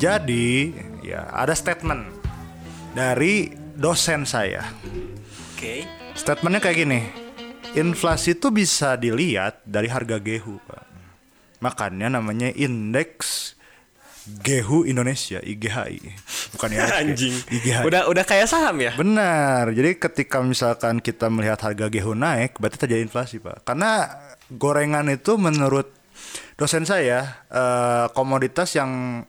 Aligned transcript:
Jadi, 0.00 0.72
ya 1.04 1.28
ada 1.28 1.52
statement 1.52 2.08
dari 2.96 3.52
dosen 3.76 4.24
saya. 4.24 4.64
Oke. 5.52 5.84
Statementnya 6.16 6.64
kayak 6.64 6.78
gini. 6.88 7.00
Inflasi 7.76 8.32
itu 8.32 8.48
bisa 8.48 8.96
dilihat 8.96 9.60
dari 9.68 9.92
harga 9.92 10.16
gehu, 10.16 10.56
Pak. 10.64 10.84
Makanya 11.60 12.08
namanya 12.16 12.48
indeks 12.56 13.60
Gehu 14.40 14.88
Indonesia 14.88 15.40
IGHI. 15.44 16.00
Bukan 16.56 16.70
ya. 16.72 16.88
Anjing. 17.04 17.36
IGHI. 17.50 17.84
Udah 17.84 18.08
udah 18.08 18.24
kayak 18.24 18.48
saham 18.48 18.80
ya? 18.80 18.96
Benar. 18.96 19.68
Jadi 19.72 20.00
ketika 20.00 20.40
misalkan 20.40 21.04
kita 21.04 21.28
melihat 21.28 21.60
harga 21.60 21.92
gehu 21.92 22.16
naik, 22.16 22.56
berarti 22.56 22.78
terjadi 22.80 23.04
inflasi, 23.04 23.36
Pak. 23.40 23.68
Karena 23.68 24.06
gorengan 24.48 25.08
itu 25.12 25.36
menurut 25.36 25.92
dosen 26.56 26.84
saya 26.84 27.44
eh, 27.48 28.06
komoditas 28.12 28.76
yang 28.76 29.24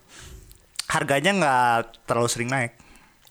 harganya 0.92 1.32
nggak 1.32 2.06
terlalu 2.06 2.30
sering 2.30 2.52
naik 2.52 2.76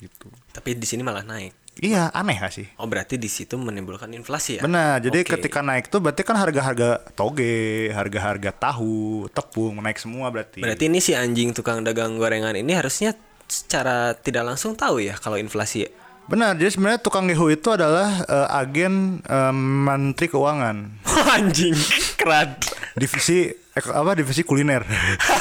gitu. 0.01 0.33
Tapi 0.51 0.81
di 0.81 0.87
sini 0.89 1.05
malah 1.05 1.23
naik. 1.23 1.53
Iya, 1.81 2.13
aneh 2.13 2.37
gak 2.37 2.53
sih? 2.53 2.67
Oh, 2.77 2.85
berarti 2.85 3.17
di 3.17 3.31
situ 3.31 3.57
menimbulkan 3.57 4.11
inflasi 4.13 4.61
ya? 4.61 4.63
Benar. 4.67 5.01
Jadi 5.01 5.25
Oke. 5.25 5.39
ketika 5.39 5.65
naik 5.65 5.89
tuh 5.89 6.03
berarti 6.03 6.27
kan 6.27 6.37
harga-harga 6.37 7.01
toge, 7.17 7.89
harga-harga 7.95 8.53
tahu, 8.53 9.31
tepung 9.33 9.81
naik 9.81 9.97
semua 9.97 10.29
berarti. 10.29 10.61
Berarti 10.61 10.93
ini 10.93 11.01
si 11.01 11.17
anjing 11.17 11.57
tukang 11.57 11.81
dagang 11.81 12.21
gorengan 12.21 12.53
ini 12.53 12.77
harusnya 12.77 13.17
secara 13.49 14.13
tidak 14.13 14.45
langsung 14.45 14.77
tahu 14.77 15.01
ya 15.01 15.17
kalau 15.17 15.41
inflasi. 15.41 15.89
Benar. 16.31 16.55
Jadi 16.55 16.71
sebenarnya 16.71 17.01
tukang 17.03 17.27
gehu 17.27 17.51
itu 17.51 17.69
adalah 17.75 18.23
eh, 18.23 18.49
agen 18.55 19.19
eh, 19.27 19.55
Menteri 19.55 20.31
Keuangan. 20.31 21.03
anjing, 21.37 21.75
keren. 22.15 22.55
divisi 22.95 23.51
eh, 23.51 23.85
apa 23.87 24.19
divisi 24.19 24.43
kuliner 24.43 24.83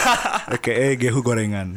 oke 0.55 0.73
gehu 1.01 1.19
gorengan 1.25 1.75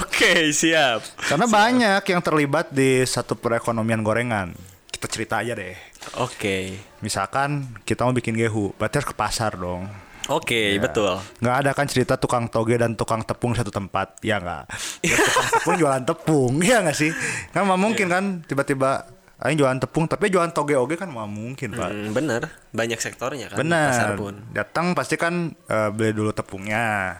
Oke, 0.00 0.48
siap. 0.50 1.04
karena 1.28 1.44
banyak 1.44 2.02
yang 2.08 2.22
terlibat 2.24 2.72
di 2.72 3.04
satu 3.04 3.36
perekonomian 3.36 4.00
gorengan 4.00 4.56
kita 4.88 5.06
cerita 5.06 5.44
aja 5.44 5.52
deh 5.52 5.76
Oke. 6.16 6.80
misalkan 7.04 7.68
kita 7.84 8.08
mau 8.08 8.16
bikin 8.16 8.32
gehu 8.32 8.72
berarti 8.80 9.04
harus 9.04 9.10
ke 9.12 9.16
pasar 9.16 9.60
dong 9.60 9.84
Oke, 10.26 10.78
betul. 10.78 11.20
nggak 11.38 11.56
ada 11.58 11.70
kan 11.70 11.84
cerita 11.84 12.14
tukang 12.14 12.46
toge 12.46 12.74
dan 12.74 12.92
tukang 12.92 13.20
tepung 13.20 13.52
satu 13.52 13.68
tempat 13.68 14.16
ya 14.20 14.38
nggak 14.38 14.64
Ya, 15.00 15.16
tukang 15.26 15.48
tepung 15.50 15.76
jualan 15.76 16.02
tepung 16.02 16.52
ya 16.60 16.80
nggak 16.80 16.94
sih 16.94 17.12
kan 17.50 17.64
nggak 17.64 17.76
mungkin 17.78 18.06
kan 18.06 18.24
tiba-tiba 18.42 19.04
Aing 19.36 19.58
jualan 19.58 19.76
tepung 19.76 20.06
tapi 20.06 20.30
jualan 20.30 20.48
toge 20.48 20.72
oge 20.72 20.94
kan 20.94 21.10
nggak 21.10 21.28
mungkin 21.28 21.68
pak 21.70 21.90
Hmm, 21.90 22.10
bener, 22.10 22.42
banyak 22.70 22.96
sektornya 22.96 23.50
kan 23.50 23.56
di 23.56 23.60
Benar. 23.60 23.90
pasar 23.90 24.10
pun. 24.14 24.34
Datang 24.48 24.94
pasti 24.94 25.14
kan 25.14 25.34
eh, 25.66 25.90
beli 25.90 26.14
dulu 26.14 26.30
tepungnya. 26.30 27.18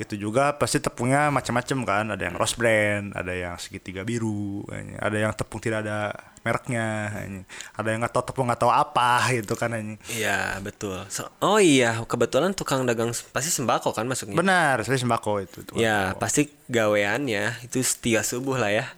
Itu 0.00 0.16
juga 0.16 0.56
pasti 0.56 0.80
tepungnya 0.80 1.28
macam-macam 1.28 1.78
kan. 1.84 2.04
Ada 2.16 2.32
yang 2.32 2.36
rose 2.40 2.56
brand, 2.56 3.12
ada 3.12 3.36
yang 3.36 3.54
segitiga 3.60 4.00
biru, 4.00 4.64
ada 4.96 5.12
yang 5.12 5.36
tepung 5.36 5.60
tidak 5.60 5.84
ada 5.84 6.08
mereknya, 6.40 7.12
ada 7.76 7.88
yang 7.92 8.00
nggak 8.00 8.16
tahu 8.16 8.32
tepung 8.32 8.48
nggak 8.48 8.64
tahu 8.64 8.72
apa 8.72 9.28
gitu 9.36 9.52
kan. 9.60 9.76
Iya, 10.08 10.56
betul. 10.64 11.04
So- 11.12 11.28
oh 11.44 11.60
iya, 11.60 12.00
kebetulan 12.08 12.56
tukang 12.56 12.88
dagang 12.88 13.12
pasti 13.30 13.52
sembako 13.52 13.92
kan 13.92 14.08
masuknya. 14.08 14.40
Benar, 14.40 14.80
saya 14.88 14.96
sembako 14.96 15.44
itu. 15.44 15.60
Ya, 15.76 16.16
sembako. 16.16 16.20
pasti 16.24 16.48
gaweannya 16.72 17.60
itu 17.68 17.84
tiga 18.00 18.24
subuh 18.24 18.56
lah 18.56 18.72
ya. 18.72 18.88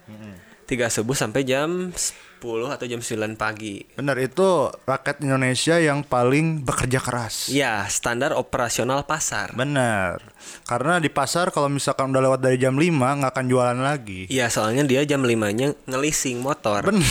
Tiga 0.63 0.87
subuh 0.87 1.11
sampai 1.13 1.43
jam 1.43 1.91
10 1.91 2.32
atau 2.43 2.85
jam 2.85 2.99
9 2.99 3.39
pagi. 3.39 3.87
Benar 3.95 4.19
itu 4.19 4.67
rakyat 4.83 5.23
Indonesia 5.23 5.79
yang 5.79 6.03
paling 6.03 6.67
bekerja 6.67 6.99
keras. 6.99 7.47
Iya, 7.47 7.87
standar 7.87 8.35
operasional 8.35 9.07
pasar. 9.07 9.55
Benar. 9.55 10.19
Karena 10.67 10.99
di 10.99 11.07
pasar 11.07 11.55
kalau 11.55 11.71
misalkan 11.71 12.11
udah 12.11 12.19
lewat 12.19 12.39
dari 12.43 12.59
jam 12.59 12.75
5 12.75 12.91
nggak 12.91 13.31
akan 13.31 13.45
jualan 13.47 13.79
lagi. 13.79 14.27
Iya, 14.27 14.51
soalnya 14.51 14.83
dia 14.83 15.07
jam 15.07 15.23
5-nya 15.23 15.71
ngelising 15.87 16.43
motor. 16.43 16.83
Benar. 16.83 17.03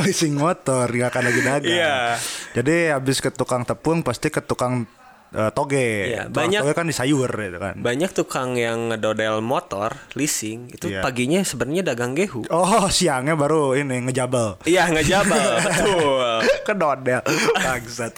leasing 0.08 0.34
motor 0.34 0.88
nggak 0.88 1.10
akan 1.12 1.22
lagi 1.28 1.40
dagang. 1.44 1.76
Iya. 1.76 1.96
Jadi 2.56 2.76
habis 2.88 3.20
ke 3.20 3.28
tukang 3.28 3.68
tepung 3.68 4.00
pasti 4.00 4.32
ke 4.32 4.40
tukang 4.40 4.88
eh, 5.32 5.50
toge. 5.50 5.88
Tukang 6.14 6.30
banyak- 6.30 6.62
toge 6.62 6.74
kan 6.74 6.86
di 6.86 6.94
sayur 6.94 7.26
gitu 7.26 7.56
kan. 7.56 7.74
Banyak 7.74 8.10
tukang 8.12 8.54
yang 8.54 8.88
ngedodel 8.88 9.40
motor, 9.40 9.92
leasing, 10.12 10.68
itu 10.68 10.88
Iya. 10.88 11.00
paginya 11.00 11.40
sebenarnya 11.40 11.82
dagang 11.86 12.12
gehu. 12.12 12.44
Oh 12.48 12.86
siangnya 12.86 13.32
baru 13.32 13.72
ini 13.74 14.04
ngejabel. 14.04 14.60
Iya, 14.62 14.88
ngejabel. 14.88 15.40
betul. 15.66 16.38
Kedodel 16.62 17.20
bangsat. 17.54 18.12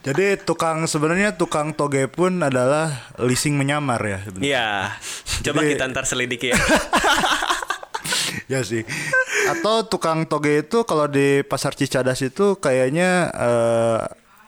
Jadi 0.00 0.36
tukang 0.38 0.84
sebenarnya 0.84 1.32
tukang 1.32 1.72
toge 1.72 2.04
pun 2.06 2.36
adalah 2.38 2.92
leasing 3.16 3.54
menyamar 3.54 4.00
ya. 4.00 4.18
Iya. 4.36 4.66
Coba 5.42 5.60
Jadi- 5.60 5.70
kita 5.72 5.84
ntar 5.86 6.04
selidiki 6.04 6.52
ya. 6.52 6.60
ya 8.52 8.60
sih. 8.60 8.84
Atau 9.46 9.84
tukang 9.86 10.24
toge 10.24 10.60
itu 10.60 10.84
kalau 10.84 11.06
di 11.06 11.40
pasar 11.42 11.72
Cicadas 11.72 12.20
itu 12.20 12.56
kayaknya 12.58 13.10
eh 13.30 14.00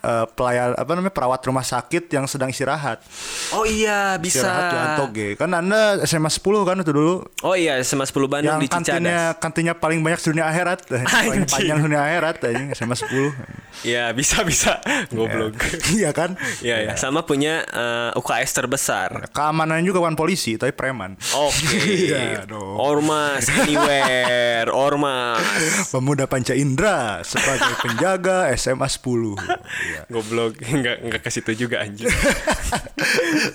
eh, 0.07 0.25
pelayan 0.39 0.79
apa 0.79 0.91
namanya 0.95 1.11
perawat 1.11 1.43
rumah 1.43 1.67
sakit 1.67 2.07
yang 2.15 2.31
sedang 2.31 2.47
istirahat. 2.55 3.03
Oh 3.51 3.67
iya, 3.67 4.15
bisa. 4.23 4.47
Istirahat 4.47 4.65
jualan 4.71 4.93
toge. 5.03 5.29
Kan 5.35 5.51
Anda 5.51 5.99
SMA 6.07 6.31
10 6.31 6.47
kan 6.63 6.77
itu 6.79 6.93
dulu 6.95 7.27
Oh 7.43 7.59
iya, 7.59 7.83
SMA 7.83 8.07
10 8.07 8.31
Bandung 8.31 8.55
yang 8.55 8.63
di 8.63 8.71
Cicadas. 8.71 8.87
kantinnya 8.87 9.21
kantinnya 9.43 9.75
paling 9.75 9.99
banyak 10.01 10.21
dunia 10.23 10.47
akhirat. 10.47 10.87
paling 11.27 11.45
panjang 11.51 11.79
dunia 11.83 12.01
akhirat 12.07 12.37
anjing 12.47 12.69
SMA 12.79 12.95
10. 12.95 13.66
Iya, 13.85 14.15
bisa 14.17 14.41
bisa. 14.47 14.81
Goblok. 15.17 15.59
Iya 15.93 16.15
kan? 16.17 16.39
Iya, 16.65 16.89
ya. 16.89 16.93
Sama 16.97 17.27
punya 17.27 17.67
eh, 17.67 18.19
UKS 18.19 18.51
terbesar. 18.57 19.29
Keamanan 19.35 19.85
juga 19.85 20.01
bukan 20.01 20.17
polisi 20.17 20.57
tapi 20.57 20.73
preman. 20.73 21.19
Oke. 21.37 21.77
Iya 22.07 22.47
dong. 22.47 22.77
Ormas 22.79 23.51
anywhere, 23.51 24.69
ormas. 24.71 25.43
Pemuda 25.93 26.29
Panca 26.31 26.55
Indra 26.55 27.21
sebagai 27.27 27.73
penjaga 27.83 28.53
SMA 28.55 28.87
10. 28.87 29.03
Iya. 29.03 30.01
Goblok, 30.09 30.61
enggak 30.63 30.97
enggak 31.03 31.21
ke 31.25 31.31
situ 31.33 31.67
juga 31.67 31.83
anjing. 31.83 32.07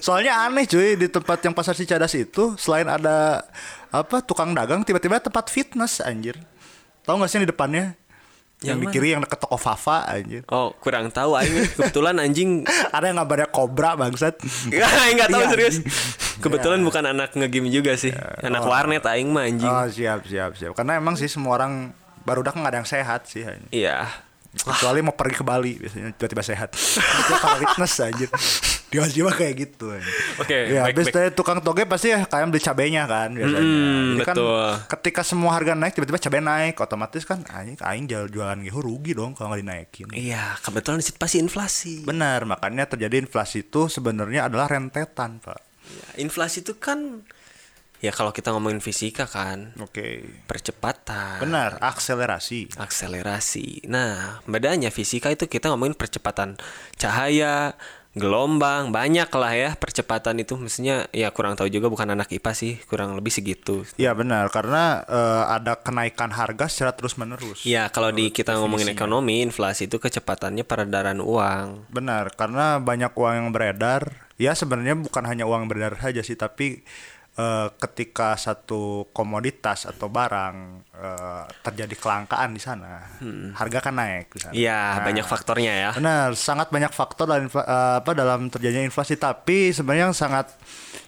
Soalnya 0.03 0.45
aneh 0.45 0.67
cuy 0.67 0.99
di 0.99 1.07
tempat 1.07 1.39
yang 1.45 1.55
pasar 1.55 1.77
Cicadas 1.77 2.13
itu 2.17 2.57
selain 2.59 2.89
ada 2.89 3.45
apa 3.91 4.23
tukang 4.23 4.55
dagang 4.55 4.83
tiba-tiba 4.83 5.19
tempat 5.21 5.47
fitness 5.47 6.01
anjir. 6.03 6.39
Tahu 7.01 7.17
gak 7.17 7.29
sih 7.33 7.35
yang 7.41 7.45
di 7.49 7.51
depannya? 7.51 7.85
Yang, 8.61 8.77
Yang 8.77 8.77
di 8.77 8.85
kiri 8.93 9.07
yang 9.17 9.21
deket 9.25 9.41
toko 9.41 9.57
Fafa 9.57 10.05
anjir. 10.05 10.45
Oh, 10.53 10.69
kurang 10.77 11.09
tahu 11.09 11.33
aing 11.33 11.65
kebetulan 11.73 12.13
anjing 12.21 12.61
Ada 12.95 13.09
yang 13.09 13.17
ngabarnya 13.17 13.49
kobra 13.49 13.97
bangsat. 13.97 14.37
Enggak, 14.69 14.89
enggak 15.09 15.29
tahu 15.33 15.41
Iya, 15.41 15.49
serius. 15.49 15.75
Kebetulan 16.37 16.79
bukan 16.85 17.09
anak 17.09 17.33
ngegame 17.33 17.73
juga 17.73 17.97
sih. 17.97 18.13
Anak 18.45 18.61
warnet 18.61 19.01
aing 19.01 19.33
mah 19.33 19.49
anjing. 19.49 19.65
Oh 19.65 19.89
siap 19.89 20.29
siap 20.29 20.53
siap. 20.53 20.77
Karena 20.77 21.01
emang 21.01 21.17
sih 21.17 21.25
semua 21.25 21.57
orang 21.57 21.89
baru 22.21 22.45
udah 22.45 22.53
nggak 22.53 22.69
ada 22.69 22.77
yang 22.85 22.89
sehat 22.89 23.25
sih. 23.25 23.49
Iya. 23.73 24.05
Kecuali 24.51 24.99
mau 25.01 25.17
pergi 25.17 25.35
ke 25.41 25.45
Bali 25.47 25.81
biasanya 25.81 26.13
tiba-tiba 26.13 26.43
sehat. 26.45 26.69
Itu 27.25 27.33
kalau 27.41 27.57
fitness 27.65 27.97
anjir. 27.97 28.29
Di 28.91 28.99
Oji 28.99 29.23
mah 29.23 29.31
kayak 29.31 29.53
gitu. 29.55 29.87
anjir. 29.89 30.11
Oke, 30.35 30.57
Ya, 30.67 30.83
baik, 30.83 30.93
habis 30.93 31.07
dari 31.09 31.31
tukang 31.31 31.57
toge 31.57 31.87
pasti 31.87 32.11
ya 32.11 32.21
kayak 32.21 32.45
beli 32.45 32.59
cabenya 32.59 33.07
kan 33.07 33.31
biasanya. 33.31 33.63
Mm, 33.63 34.03
Jadi 34.11 34.25
kan 34.27 34.35
betul. 34.35 34.69
ketika 34.91 35.21
semua 35.23 35.51
harga 35.55 35.71
naik 35.71 35.95
tiba-tiba 35.95 36.19
cabai 36.19 36.41
naik, 36.41 36.75
otomatis 36.75 37.23
kan 37.23 37.39
aing 37.47 37.79
aing 37.79 38.05
jual 38.05 38.27
jualan 38.27 38.59
gehu 38.59 38.79
rugi 38.79 39.15
dong 39.15 39.31
kalau 39.31 39.49
nggak 39.49 39.63
dinaikin. 39.63 40.07
Iya, 40.11 40.59
kebetulan 40.59 40.99
di 40.99 41.07
situ 41.07 41.15
pasti 41.15 41.39
inflasi. 41.39 42.03
Benar, 42.03 42.43
makanya 42.43 42.83
terjadi 42.85 43.15
inflasi 43.17 43.63
itu 43.63 43.87
sebenarnya 43.87 44.51
adalah 44.51 44.67
rentetan, 44.67 45.39
Pak. 45.39 45.59
Ya, 45.87 46.27
inflasi 46.27 46.59
itu 46.59 46.75
kan 46.75 47.23
ya 47.97 48.09
kalau 48.09 48.33
kita 48.33 48.49
ngomongin 48.49 48.81
fisika 48.81 49.23
kan 49.23 49.71
Oke. 49.77 50.25
percepatan. 50.49 51.39
Benar, 51.39 51.77
akselerasi. 51.79 52.73
akselerasi. 52.75 53.85
Nah, 53.87 54.41
bedanya 54.43 54.89
fisika 54.89 55.29
itu 55.29 55.45
kita 55.45 55.69
ngomongin 55.69 55.93
percepatan 55.93 56.57
cahaya, 56.97 57.77
gelombang, 58.11 58.91
banyak 58.91 59.31
lah 59.31 59.53
ya 59.55 59.69
percepatan 59.79 60.43
itu 60.43 60.59
mestinya 60.59 61.07
ya 61.15 61.31
kurang 61.31 61.55
tahu 61.55 61.71
juga 61.71 61.87
bukan 61.87 62.11
anak 62.11 62.27
IPA 62.35 62.51
sih, 62.51 62.73
kurang 62.83 63.15
lebih 63.15 63.31
segitu. 63.31 63.87
Iya 63.95 64.11
benar, 64.11 64.51
karena 64.51 65.07
eh, 65.07 65.43
ada 65.47 65.79
kenaikan 65.79 66.35
harga 66.35 66.67
secara 66.67 66.91
terus-menerus. 66.91 67.63
Ya, 67.63 67.87
kalau 67.87 68.11
di 68.11 68.27
kita 68.35 68.59
ngomongin 68.59 68.91
ekonomi, 68.91 69.39
inflasi 69.39 69.87
itu 69.87 69.95
kecepatannya 69.95 70.67
peredaran 70.67 71.23
uang. 71.23 71.87
Benar, 71.87 72.35
karena 72.35 72.83
banyak 72.83 73.15
uang 73.15 73.33
yang 73.37 73.49
beredar. 73.55 74.27
Ya 74.35 74.57
sebenarnya 74.57 74.97
bukan 74.97 75.23
hanya 75.29 75.45
uang 75.45 75.69
beredar 75.69 75.95
saja 76.01 76.25
sih, 76.25 76.35
tapi 76.35 76.81
eh, 77.37 77.67
ketika 77.79 78.35
satu 78.35 79.07
komoditas 79.15 79.87
atau 79.87 80.11
barang 80.11 80.55
eh, 80.91 81.43
terjadi 81.63 81.95
kelangkaan 81.95 82.51
di 82.51 82.61
sana, 82.61 83.07
harga 83.55 83.79
kan 83.79 83.95
naik 83.95 84.35
di 84.35 84.39
sana. 84.41 84.53
Iya, 84.53 84.81
Nah, 84.99 85.05
banyak 85.07 85.25
faktornya 85.25 85.73
ya. 85.73 85.89
Benar, 85.95 86.35
sangat 86.35 86.67
banyak 86.69 86.91
faktor 86.91 87.25
dalam 87.29 87.47
eh, 87.47 87.95
apa 88.03 88.11
dalam 88.11 88.51
terjadinya 88.51 88.83
inflasi. 88.83 89.15
Tapi 89.15 89.71
sebenarnya 89.71 90.11
yang 90.11 90.17
sangat 90.17 90.51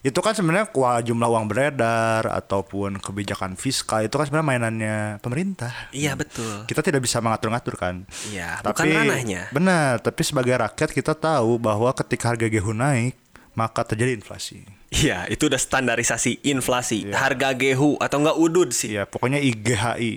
itu 0.04 0.20
kan 0.20 0.36
sebenarnya 0.36 0.68
wah, 0.75 1.00
jumlah 1.00 1.28
uang 1.31 1.46
beredar 1.48 2.28
ataupun 2.28 3.00
kebijakan 3.00 3.56
fiskal 3.56 4.04
itu 4.04 4.16
kan 4.16 4.28
sebenarnya 4.28 4.48
mainannya 4.48 4.98
pemerintah. 5.24 5.72
Iya, 5.96 6.20
betul. 6.20 6.68
Kita 6.68 6.84
tidak 6.84 7.04
bisa 7.04 7.24
mengatur-ngatur 7.24 7.75
kan. 7.80 8.04
Iya, 8.31 8.60
bukan 8.64 8.84
ranahnya. 8.92 9.48
Benar, 9.56 10.04
tapi 10.04 10.22
sebagai 10.28 10.56
rakyat 10.60 10.92
kita 10.92 11.16
tahu 11.16 11.56
bahwa 11.56 11.92
ketika 11.96 12.36
harga 12.36 12.48
gehu 12.52 12.75
naik, 12.75 13.16
maka 13.56 13.86
terjadi 13.86 14.18
inflasi. 14.18 14.66
Iya, 14.94 15.25
itu 15.25 15.50
udah 15.50 15.57
standarisasi 15.57 16.45
inflasi. 16.45 17.10
Harga 17.10 17.57
gehu 17.57 17.98
atau 17.98 18.22
enggak 18.22 18.38
udud 18.38 18.69
sih. 18.69 19.01
Ya 19.01 19.10
pokoknya 19.10 19.42
IGHI, 19.42 20.12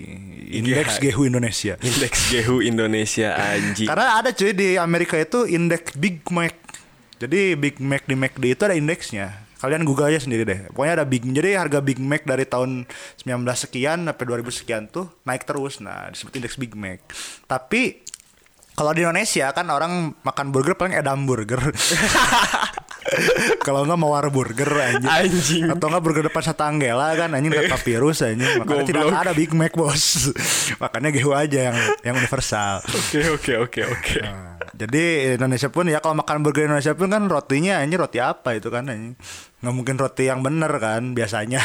Indeks 0.61 1.01
Gehu 1.01 1.25
Indonesia. 1.25 1.81
Indeks 1.81 2.29
gehu 2.29 2.61
Indonesia 2.61 3.33
anjing. 3.41 3.89
Karena 3.89 4.21
ada 4.21 4.37
cuy 4.37 4.53
di 4.53 4.77
Amerika 4.77 5.17
itu 5.17 5.49
indeks 5.49 5.97
Big 5.97 6.21
Mac. 6.29 6.53
Jadi 7.17 7.57
Big 7.57 7.81
Mac 7.81 8.05
di 8.05 8.13
McD 8.13 8.45
itu 8.53 8.63
ada 8.69 8.77
indeksnya. 8.77 9.49
Kalian 9.57 9.89
google 9.89 10.13
aja 10.13 10.21
sendiri 10.21 10.45
deh. 10.45 10.69
Pokoknya 10.69 11.01
ada 11.01 11.07
Big 11.09 11.25
jadi 11.25 11.57
harga 11.57 11.81
Big 11.81 11.97
Mac 11.97 12.29
dari 12.29 12.45
tahun 12.45 12.85
19 13.25 13.49
sekian 13.57 14.05
sampai 14.05 14.25
2000 14.29 14.53
sekian 14.53 14.83
tuh 14.93 15.09
naik 15.25 15.49
terus. 15.49 15.81
Nah, 15.81 16.13
disebut 16.13 16.37
indeks 16.37 16.61
Big 16.61 16.77
Mac. 16.77 17.01
Tapi 17.49 18.05
kalau 18.77 18.93
di 18.93 19.09
Indonesia 19.09 19.49
kan 19.57 19.65
orang 19.73 20.13
makan 20.21 20.53
burger 20.53 20.77
paling 20.77 20.93
edam 21.01 21.25
burger. 21.25 21.73
Kalau 23.67 23.87
enggak 23.87 24.01
mawar 24.01 24.27
burger 24.31 24.71
anjing. 24.71 25.11
Anjing. 25.11 25.65
Atau 25.71 25.87
enggak 25.91 26.03
burger 26.03 26.25
depan 26.27 26.43
Satanggela 26.43 27.15
kan 27.15 27.31
anjing 27.35 27.51
dekat 27.53 27.73
papirus 27.73 28.23
anjing. 28.23 28.47
Makanya 28.61 28.85
tidak 28.87 29.05
ada 29.11 29.33
Big 29.35 29.53
Mac, 29.55 29.73
Bos. 29.75 30.31
Makanya 30.83 31.11
GEHU 31.15 31.33
aja 31.35 31.59
yang 31.73 31.77
yang 32.03 32.15
universal. 32.19 32.83
Oke, 32.87 33.21
oke, 33.31 33.53
oke, 33.67 33.81
oke. 33.87 34.19
Nah, 34.23 34.59
jadi 34.77 35.35
Indonesia 35.41 35.69
pun 35.73 35.89
ya 35.89 35.99
kalau 36.03 36.19
makan 36.19 36.43
burger 36.45 36.69
Indonesia 36.69 36.93
pun 36.93 37.09
kan 37.09 37.25
rotinya 37.27 37.81
ini 37.81 37.95
roti 37.97 38.19
apa 38.19 38.59
itu 38.59 38.69
kan 38.69 38.91
anjing. 38.91 39.17
nggak 39.57 39.73
mungkin 39.75 39.97
roti 39.99 40.29
yang 40.29 40.45
bener 40.45 40.71
kan 40.79 41.17
biasanya. 41.17 41.59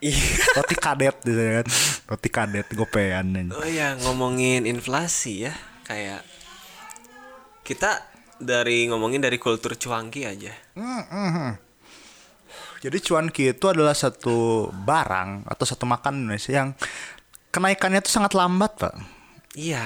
Iya. 0.00 0.24
roti 0.60 0.74
kadet 0.76 1.16
gitu 1.24 1.40
kan. 1.40 1.66
Roti 2.10 2.28
kadet 2.28 2.66
gopean 2.74 3.36
anjing. 3.36 3.54
Oh 3.54 3.68
ya, 3.68 3.96
ngomongin 4.02 4.66
inflasi 4.66 5.48
ya. 5.48 5.54
Kayak 5.86 6.22
kita 7.66 8.02
dari 8.40 8.88
ngomongin 8.88 9.20
dari 9.20 9.36
kultur 9.36 9.76
cuangki 9.76 10.24
aja. 10.24 10.52
Jadi 12.80 12.98
cuanki 13.04 13.52
itu 13.52 13.64
adalah 13.68 13.92
satu 13.92 14.68
barang 14.72 15.44
atau 15.44 15.64
satu 15.68 15.84
makan 15.84 16.24
Indonesia 16.24 16.52
yang 16.64 16.68
kenaikannya 17.52 18.00
itu 18.00 18.08
sangat 18.08 18.32
lambat, 18.32 18.72
Pak. 18.80 18.94
Iya, 19.52 19.84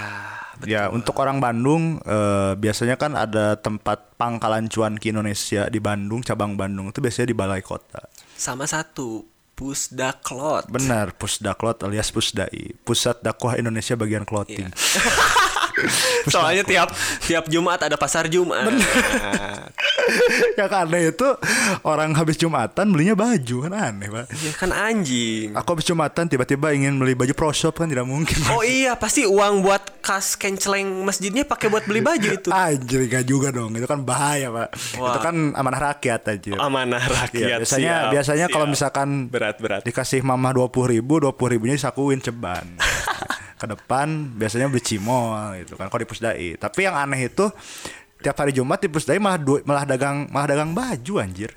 betul. 0.61 0.71
Ya, 0.71 0.93
untuk 0.93 1.17
orang 1.19 1.41
Bandung 1.41 1.99
eh, 2.05 2.53
biasanya 2.55 3.01
kan 3.01 3.17
ada 3.17 3.57
tempat 3.59 4.15
pangkalan 4.15 4.71
cuanki 4.71 5.11
Indonesia 5.11 5.67
di 5.73 5.81
Bandung, 5.81 6.23
cabang 6.23 6.55
Bandung 6.55 6.93
itu 6.93 7.01
biasanya 7.03 7.33
di 7.33 7.37
balai 7.37 7.65
kota. 7.65 8.07
Sama 8.37 8.69
satu 8.69 9.25
Pusdaklot. 9.55 10.69
Benar, 10.69 11.17
Pusdaklot 11.17 11.81
alias 11.87 12.13
Pusdai, 12.13 12.77
Pusat 12.85 13.25
Dakwah 13.25 13.57
Indonesia 13.57 13.97
bagian 13.97 14.29
clothing. 14.29 14.69
Soalnya 16.33 16.63
tiap 16.63 16.89
tiap 17.25 17.45
Jumat 17.49 17.83
ada 17.85 17.97
pasar 17.99 18.27
Jumat. 18.29 18.71
yang 20.59 20.71
aneh 20.71 21.11
itu 21.11 21.29
orang 21.83 22.13
habis 22.15 22.37
Jumatan 22.37 22.93
belinya 22.93 23.17
baju 23.17 23.57
kan 23.69 23.73
aneh, 23.73 24.09
Pak. 24.11 24.27
Ya 24.31 24.53
kan 24.55 24.71
anjing. 24.71 25.57
Aku 25.57 25.79
habis 25.79 25.87
Jumatan 25.89 26.29
tiba-tiba 26.29 26.73
ingin 26.73 26.97
beli 26.97 27.17
baju 27.17 27.33
pro 27.33 27.51
shop 27.51 27.81
kan 27.81 27.89
tidak 27.89 28.07
mungkin. 28.07 28.37
Oh 28.53 28.63
iya, 28.63 28.95
pasti 28.95 29.25
uang 29.25 29.65
buat 29.65 30.05
kas 30.05 30.37
kenceleng 30.37 31.03
masjidnya 31.03 31.49
pakai 31.49 31.73
buat 31.73 31.89
beli 31.89 32.05
baju 32.05 32.29
itu. 32.29 32.49
Anjir 32.65 33.09
gak 33.09 33.25
juga 33.25 33.49
dong 33.49 33.73
Itu 33.77 33.89
kan 33.89 34.05
bahaya 34.05 34.53
pak 34.53 34.69
Wah. 35.01 35.17
Itu 35.17 35.19
kan 35.25 35.35
amanah 35.57 35.81
rakyat 35.93 36.21
aja 36.29 36.53
Amanah 36.61 37.03
rakyat. 37.03 37.65
biasanya 37.65 37.95
siap, 38.05 38.13
biasanya 38.13 38.47
kalau 38.53 38.67
misalkan 38.69 39.09
berat 39.33 39.57
berat. 39.59 39.83
dikasih 39.85 40.21
mama 40.21 40.53
dua 40.53 40.69
puluh 40.69 40.93
ribu 40.93 41.21
dua 41.25 41.33
puluh 41.33 41.57
ribunya 41.57 41.75
disakuin 41.77 42.21
ceban 42.21 42.65
ke 43.65 43.71
depan 43.71 44.07
biasanya 44.31 44.67
beli 44.67 44.81
cimol 44.81 45.33
gitu 45.57 45.75
kan 45.75 45.89
kalau 45.89 46.01
di 46.01 46.07
pusdai 46.07 46.49
tapi 46.55 46.85
yang 46.85 46.95
aneh 46.95 47.27
itu 47.27 47.49
tiap 48.19 48.37
hari 48.37 48.53
Jumat 48.53 48.79
di 48.79 48.87
pusdai 48.87 49.17
malah 49.17 49.37
du- 49.37 49.65
malah 49.65 49.85
dagang 49.85 50.29
malah 50.29 50.49
dagang 50.49 50.71
baju 50.71 51.15
anjir 51.19 51.53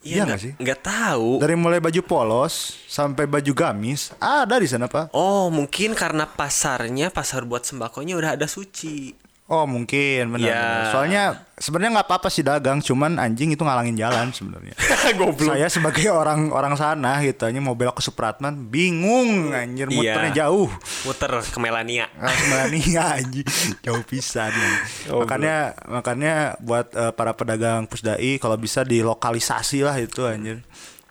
Iya 0.00 0.22
nggak 0.22 0.38
sih? 0.38 0.52
Nggak 0.54 0.80
tahu. 0.82 1.42
dari 1.42 1.58
mulai 1.58 1.82
baju 1.82 1.98
polos 2.00 2.78
sampai 2.86 3.26
baju 3.26 3.50
gamis 3.50 4.14
ada 4.16 4.54
di 4.54 4.70
sana 4.70 4.86
pak 4.86 5.10
Oh, 5.10 5.50
mungkin 5.50 5.98
karena 5.98 6.22
pasarnya 6.22 7.10
pasar 7.10 7.42
buat 7.42 7.66
sembakonya 7.66 8.14
udah 8.14 8.38
ada 8.38 8.46
suci. 8.46 9.10
Oh 9.46 9.62
mungkin 9.62 10.34
benar. 10.34 10.42
Ya. 10.50 10.58
benar. 10.58 10.90
Soalnya 10.90 11.22
sebenarnya 11.54 12.02
nggak 12.02 12.08
apa-apa 12.10 12.28
sih 12.34 12.42
dagang, 12.42 12.82
cuman 12.82 13.14
anjing 13.14 13.54
itu 13.54 13.62
ngalangin 13.62 13.94
jalan 13.94 14.34
sebenarnya. 14.34 14.74
Goblok. 15.18 15.54
Saya 15.54 15.70
sebagai 15.70 16.10
orang 16.10 16.50
orang 16.50 16.74
sana 16.74 17.22
gitu, 17.22 17.46
hanya 17.46 17.62
mau 17.62 17.78
belok 17.78 17.94
ke 17.94 18.02
Supratman, 18.02 18.66
bingung 18.66 19.54
anjir 19.54 19.86
muternya 19.86 20.34
Iya. 20.34 20.38
jauh. 20.50 20.66
Muter 21.06 21.30
ke 21.46 21.58
Melania. 21.62 22.10
Nah, 22.50 22.66
nih 22.66 22.98
anjing 22.98 23.46
jauh 23.86 24.02
pisan. 24.02 24.50
Oh, 25.14 25.22
makanya 25.22 25.78
makanya 25.86 26.34
buat 26.58 26.90
eh, 26.90 27.12
para 27.14 27.30
pedagang 27.30 27.86
pusdai 27.86 28.42
kalau 28.42 28.58
bisa 28.58 28.82
dilokalisasi 28.82 29.86
lah 29.86 29.94
itu 30.02 30.26
anjir. 30.26 30.66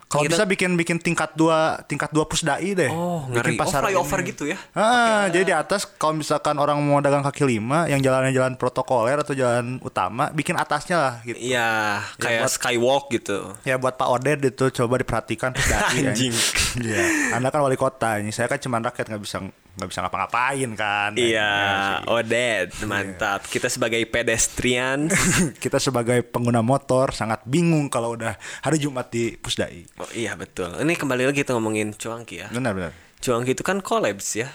Kalau 0.06 0.22
Kita- 0.22 0.38
bisa 0.38 0.44
bikin 0.46 0.72
bikin 0.74 0.98
tingkat 0.98 1.34
dua 1.34 1.82
tingkat 1.84 2.10
dua 2.10 2.24
pusdai 2.24 2.72
deh. 2.72 2.88
Oh, 2.88 3.26
Bikin 3.26 3.58
ngeri. 3.58 3.60
Oh, 3.60 3.74
flyover 3.82 4.20
ini. 4.20 4.30
gitu 4.30 4.44
ya? 4.46 4.58
Ah, 4.72 5.26
jadi 5.28 5.44
di 5.44 5.52
atas 5.52 5.90
kalau 5.90 6.14
misalkan 6.16 6.56
orang 6.56 6.78
mau 6.78 7.00
dagang 7.00 7.20
kaki 7.22 7.42
lima 7.44 7.86
yang 7.86 8.00
jalannya 8.00 8.30
jalan 8.30 8.54
protokoler 8.54 9.18
atau 9.18 9.34
jalan 9.34 9.82
utama, 9.82 10.30
bikin 10.30 10.54
atasnya 10.54 10.96
lah 10.96 11.14
gitu. 11.22 11.36
Iya, 11.36 12.00
kayak 12.16 12.42
buat- 12.42 12.54
skywalk 12.54 13.06
gitu. 13.10 13.58
Ya 13.62 13.76
buat 13.76 13.94
Pak 13.94 14.08
Oded 14.08 14.40
itu 14.46 14.66
coba 14.76 14.98
diperhatikan 14.98 15.52
pusdai 15.52 15.74
ya. 16.00 16.14
Anjing. 16.14 16.34
Iya. 16.78 17.34
Anda 17.34 17.50
kan 17.50 17.60
wali 17.60 17.76
kota 17.76 18.18
ini, 18.18 18.30
saya 18.30 18.46
kan 18.46 18.58
cuma 18.58 18.78
rakyat 18.78 19.10
nggak 19.10 19.20
bisa 19.20 19.42
nggak 19.76 19.88
bisa 19.92 20.00
ngapa-ngapain 20.02 20.70
kan. 20.74 21.12
Iya, 21.14 21.36
Ya, 21.36 21.52
sih. 22.00 22.08
Oded, 22.08 22.68
mantap. 22.88 23.44
Kita 23.44 23.68
sebagai 23.68 24.00
pedestrian. 24.08 25.12
kita 25.64 25.78
sebagai 25.78 26.24
pengguna 26.24 26.64
motor 26.64 27.12
sangat 27.12 27.44
bingung 27.44 27.92
kalau 27.92 28.16
udah 28.16 28.40
hari 28.64 28.80
Jumat 28.80 29.12
di 29.12 29.36
Pusdai. 29.36 29.84
Oh 30.00 30.08
iya 30.16 30.34
betul. 30.40 30.72
Ini 30.80 30.96
kembali 30.96 31.28
lagi 31.28 31.44
kita 31.44 31.52
ngomongin 31.52 31.92
cuangki 31.92 32.42
ya. 32.42 32.48
Benar 32.50 32.72
benar. 32.72 32.92
Cuangki 33.20 33.52
itu 33.52 33.64
kan 33.66 33.80
collabs 33.82 34.38
ya 34.38 34.48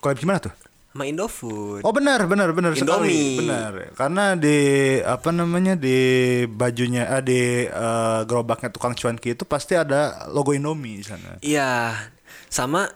Kalau 0.00 0.14
gimana 0.16 0.40
tuh? 0.40 0.54
sama 0.90 1.06
Indofood. 1.06 1.86
Oh 1.86 1.94
benar 1.94 2.26
benar 2.26 2.50
benar 2.50 2.74
Indomie. 2.74 2.82
sekali. 2.82 3.46
Benar. 3.46 3.94
Karena 3.94 4.34
di 4.34 4.58
apa 4.98 5.30
namanya 5.30 5.78
di 5.78 5.98
bajunya 6.50 7.06
eh, 7.14 7.22
di 7.22 7.40
eh, 7.62 8.20
gerobaknya 8.26 8.74
tukang 8.74 8.98
cuanki 8.98 9.38
itu 9.38 9.46
pasti 9.46 9.78
ada 9.78 10.26
logo 10.34 10.50
Indomie 10.50 10.98
di 10.98 11.06
sana. 11.06 11.38
Iya, 11.46 11.94
sama 12.50 12.90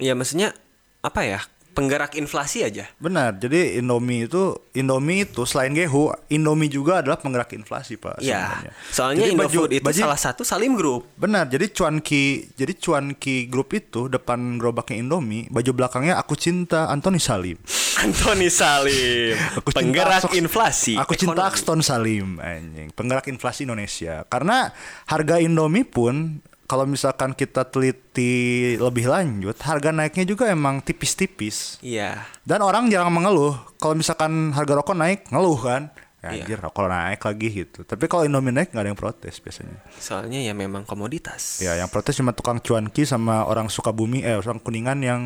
ya 0.00 0.12
maksudnya 0.12 0.56
apa 1.00 1.22
ya? 1.22 1.40
Penggerak 1.70 2.18
inflasi 2.18 2.66
aja. 2.66 2.90
Benar. 2.98 3.38
Jadi 3.38 3.78
Indomie 3.78 4.26
itu 4.26 4.58
Indomie 4.74 5.22
itu 5.22 5.46
selain 5.46 5.70
Gehu, 5.70 6.10
Indomie 6.26 6.66
juga 6.66 6.98
adalah 6.98 7.14
penggerak 7.14 7.54
inflasi, 7.54 7.94
Pak. 7.94 8.18
Iya. 8.18 8.66
Soalnya 8.90 9.22
Jadi 9.22 9.38
baju- 9.38 9.70
Indofood 9.70 9.72
itu 9.78 9.86
baju- 9.86 10.02
salah 10.02 10.18
satu 10.18 10.42
Salim 10.42 10.74
Group. 10.74 11.06
Benar, 11.14 11.46
jadi 11.46 11.70
cuanki, 11.70 12.50
jadi 12.58 12.74
cuanki 12.74 13.46
grup 13.46 13.70
itu 13.70 14.10
depan 14.10 14.58
gerobaknya 14.58 14.98
Indomie, 14.98 15.46
baju 15.46 15.70
belakangnya 15.70 16.18
aku 16.18 16.34
cinta 16.34 16.90
Anthony 16.90 17.22
Salim. 17.22 17.54
Anthony 18.02 18.50
Salim. 18.50 19.38
Aku 19.54 19.70
cinta 19.70 19.78
Penggerak 19.78 20.20
Axon- 20.26 20.34
inflasi. 20.36 20.94
Aku 20.98 21.14
cinta 21.14 21.38
ekonomi. 21.38 21.48
Axton 21.54 21.80
Salim, 21.86 22.28
anjing. 22.42 22.90
Penggerak 22.90 23.30
inflasi 23.30 23.62
Indonesia. 23.62 24.26
Karena 24.26 24.74
harga 25.06 25.38
Indomie 25.38 25.86
pun 25.86 26.42
kalau 26.70 26.86
misalkan 26.86 27.34
kita 27.34 27.66
teliti 27.66 28.30
lebih 28.78 29.10
lanjut, 29.10 29.58
harga 29.58 29.90
naiknya 29.90 30.22
juga 30.22 30.46
emang 30.46 30.78
tipis-tipis. 30.78 31.82
Iya. 31.82 32.22
Dan 32.46 32.62
orang 32.62 32.86
jarang 32.86 33.10
mengeluh. 33.10 33.58
Kalau 33.76 33.98
misalkan 33.98 34.54
harga 34.54 34.78
rokok 34.78 34.94
naik, 34.94 35.26
ngeluh 35.28 35.58
kan? 35.58 35.90
Ya, 36.20 36.30
Iya. 36.30 36.44
anjir, 36.44 36.58
rokok 36.60 36.86
naik 36.86 37.18
lagi 37.18 37.48
gitu. 37.50 37.80
Tapi 37.82 38.04
kalau 38.04 38.22
Indomie 38.22 38.52
naik 38.52 38.70
nggak 38.70 38.82
ada 38.82 38.88
yang 38.88 39.00
protes 39.00 39.40
biasanya. 39.40 39.82
Soalnya 39.96 40.38
ya 40.38 40.54
memang 40.54 40.84
komoditas. 40.84 41.58
Ya, 41.58 41.74
yang 41.74 41.88
protes 41.88 42.14
cuma 42.14 42.30
tukang 42.30 42.60
cuanki 42.60 43.02
sama 43.02 43.42
orang 43.42 43.66
Sukabumi, 43.66 44.20
eh 44.20 44.36
orang 44.36 44.60
Kuningan 44.60 45.00
yang 45.00 45.20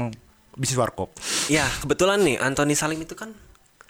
bisnis 0.55 0.79
warkop. 0.79 1.11
Ya, 1.47 1.67
kebetulan 1.83 2.23
nih 2.23 2.39
Anthony 2.39 2.73
Salim 2.73 3.03
itu 3.03 3.13
kan 3.13 3.35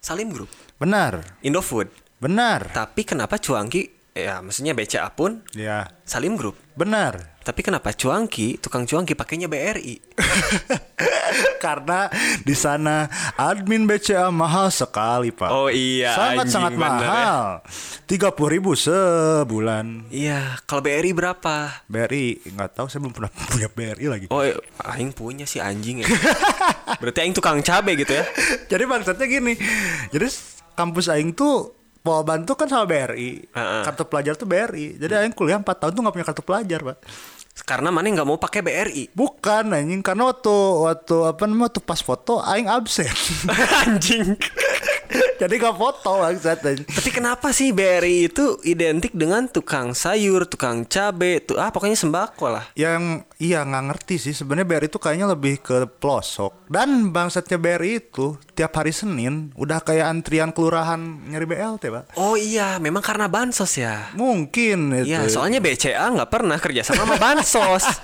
Salim 0.01 0.33
Group. 0.33 0.49
Benar, 0.75 1.23
Indofood. 1.41 1.93
benar. 2.17 2.73
Tapi 2.73 3.05
kenapa 3.05 3.37
Cuangki 3.37 3.93
ya 4.17 4.41
maksudnya 4.41 4.73
BCA 4.73 5.13
pun 5.13 5.45
Ya, 5.53 5.93
Salim 6.03 6.41
Group. 6.41 6.57
benar. 6.73 7.34
Tapi 7.45 7.61
kenapa 7.61 7.93
Cuangki, 7.93 8.57
tukang 8.57 8.89
Cuangki 8.89 9.13
pakainya 9.13 9.53
BRI? 9.53 10.01
Karena 11.65 12.09
di 12.41 12.57
sana 12.57 13.05
admin 13.37 13.85
BCA 13.85 14.33
mahal 14.33 14.73
sekali, 14.73 15.29
Pak. 15.29 15.53
Oh 15.53 15.69
iya, 15.69 16.17
sangat 16.17 16.49
anjing, 16.49 16.55
sangat 16.57 16.73
bener 16.73 16.81
ya. 16.81 16.89
mahal. 16.89 17.41
Tiga 18.09 18.33
puluh 18.33 18.57
ribu 18.57 18.73
sebulan. 18.73 20.09
Iya, 20.09 20.57
kalau 20.65 20.81
BRI 20.81 21.13
berapa? 21.13 21.85
BRI 21.85 22.49
nggak 22.49 22.81
tahu 22.81 22.87
saya 22.89 23.05
belum 23.05 23.13
pernah 23.13 23.31
punya 23.53 23.69
BRI 23.69 24.07
lagi. 24.09 24.27
Oh, 24.33 24.41
eh, 24.41 24.57
aing 24.97 25.13
punya 25.13 25.45
sih 25.45 25.61
anjing 25.61 26.01
ya. 26.01 26.09
Berarti 26.97 27.29
aing 27.29 27.37
tukang 27.37 27.61
cabe 27.61 27.93
gitu 28.01 28.17
ya. 28.17 28.25
Jadi 28.73 28.85
maksudnya 28.89 29.27
gini, 29.29 29.53
jadi 30.09 30.27
kampus 30.75 31.07
Aing 31.13 31.37
tuh 31.37 31.84
Polban 32.05 32.45
tuh 32.45 32.53
kan 32.53 32.69
sama 32.69 32.85
BRI, 32.85 33.49
Heeh. 33.49 33.83
kartu 33.89 34.05
pelajar 34.05 34.37
tuh 34.37 34.45
BRI. 34.45 35.01
Jadi 35.01 35.25
Aing 35.25 35.33
kuliah 35.33 35.57
4 35.57 35.65
tahun 35.65 35.93
tuh 35.97 36.01
nggak 36.05 36.15
punya 36.21 36.27
kartu 36.29 36.45
pelajar, 36.45 36.81
Pak. 36.85 36.97
Karena 37.65 37.89
mana 37.89 38.13
nggak 38.13 38.29
mau 38.29 38.37
pakai 38.37 38.61
BRI. 38.61 39.09
Bukan 39.17 39.73
anjing, 39.73 40.05
karena 40.05 40.29
waktu 40.29 40.53
waktu 40.85 41.17
apa 41.25 41.43
namanya 41.49 41.73
waktu 41.73 41.81
pas 41.81 42.05
foto 42.05 42.45
Aing 42.45 42.69
absen. 42.69 43.09
anjing. 43.89 44.37
Jadi 45.39 45.55
gak 45.59 45.77
foto 45.77 46.23
bangsat. 46.23 46.59
Tapi 46.65 47.11
kenapa 47.11 47.51
sih 47.51 47.71
BRI 47.71 48.33
itu 48.33 48.59
identik 48.65 49.15
dengan 49.15 49.47
tukang 49.47 49.93
sayur, 49.93 50.47
tukang 50.49 50.85
cabe, 50.87 51.43
tuh 51.45 51.59
ah 51.61 51.71
pokoknya 51.71 51.99
sembako 51.99 52.47
lah. 52.51 52.65
Yang 52.75 53.27
iya 53.39 53.61
nggak 53.67 53.85
ngerti 53.93 54.17
sih 54.17 54.35
sebenarnya 54.35 54.65
BRI 54.65 54.87
itu 54.89 54.99
kayaknya 55.03 55.27
lebih 55.29 55.61
ke 55.61 55.85
pelosok 56.01 56.71
dan 56.71 57.11
bangsatnya 57.13 57.59
BRI 57.61 58.01
itu 58.01 58.39
tiap 58.57 58.73
hari 58.79 58.95
Senin 58.95 59.51
udah 59.59 59.83
kayak 59.85 60.07
antrian 60.07 60.55
kelurahan 60.55 60.97
nyari 61.29 61.45
BLT 61.45 61.83
pak 61.91 62.05
Oh 62.17 62.39
iya, 62.39 62.79
memang 62.79 63.03
karena 63.05 63.27
bansos 63.29 63.75
ya. 63.77 64.15
mungkin 64.15 65.05
itu 65.05 65.13
Iya, 65.13 65.29
soalnya 65.29 65.59
BCA 65.61 66.15
nggak 66.15 66.31
pernah 66.31 66.57
kerja 66.57 66.81
sama 66.87 67.05
sama 67.05 67.17
bansos. 67.21 67.85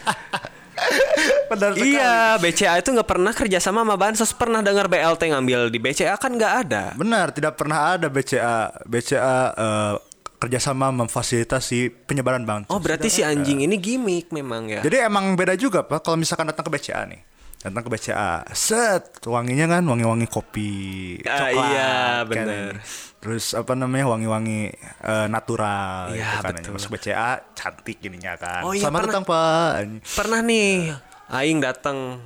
Benar 1.50 1.74
sekali. 1.74 1.92
iya, 1.94 2.38
BCA 2.38 2.78
itu 2.78 2.88
nggak 2.94 3.08
pernah 3.08 3.32
kerja 3.34 3.58
sama 3.58 3.82
sama 3.82 3.94
bansos. 3.98 4.30
Pernah 4.30 4.62
dengar 4.62 4.86
BLT 4.86 5.34
ngambil 5.34 5.60
di 5.68 5.78
BCA 5.82 6.14
kan 6.16 6.32
nggak 6.34 6.54
ada. 6.66 6.84
benar 6.94 7.34
tidak 7.34 7.58
pernah 7.58 7.98
ada 7.98 8.06
BCA 8.06 8.86
BCA 8.86 9.36
eh, 9.56 9.94
kerjasama 10.40 10.88
memfasilitasi 11.04 12.08
penyebaran 12.08 12.48
bansos 12.48 12.72
Oh 12.72 12.80
berarti 12.80 13.12
si 13.12 13.20
anjing 13.20 13.60
ini 13.60 13.76
gimmick 13.76 14.32
memang 14.32 14.72
ya. 14.72 14.80
Jadi 14.80 14.96
emang 15.04 15.36
beda 15.36 15.52
juga 15.58 15.84
pak 15.84 16.00
kalau 16.00 16.16
misalkan 16.16 16.48
datang 16.48 16.64
ke 16.64 16.72
BCA 16.72 17.04
nih. 17.10 17.20
Datang 17.60 17.84
ke 17.84 17.90
BCA, 17.92 18.48
set 18.56 19.20
wanginya 19.28 19.68
kan 19.68 19.84
wangi-wangi 19.84 20.24
kopi, 20.32 21.20
Ah, 21.28 21.44
coklat, 21.44 21.68
iya, 21.68 21.92
kan. 22.24 22.46
Terus 23.20 23.52
apa 23.52 23.72
namanya 23.72 24.08
wangi-wangi 24.08 24.72
eh, 24.98 25.26
natural, 25.28 26.08
Iya, 26.10 26.24
gitu 26.34 26.42
kan. 26.42 26.52
betul. 26.56 26.72
Masuk 26.72 26.90
BCA 26.92 27.30
cantik 27.52 28.00
ininya 28.00 28.32
kan. 28.34 28.64
Oh, 28.64 28.72
iya, 28.72 28.86
pernah. 28.86 29.04
datang 29.06 29.24
pak. 29.24 29.70
Pernah 30.10 30.40
nih, 30.40 30.96
Aing 31.28 31.60
datang. 31.60 32.18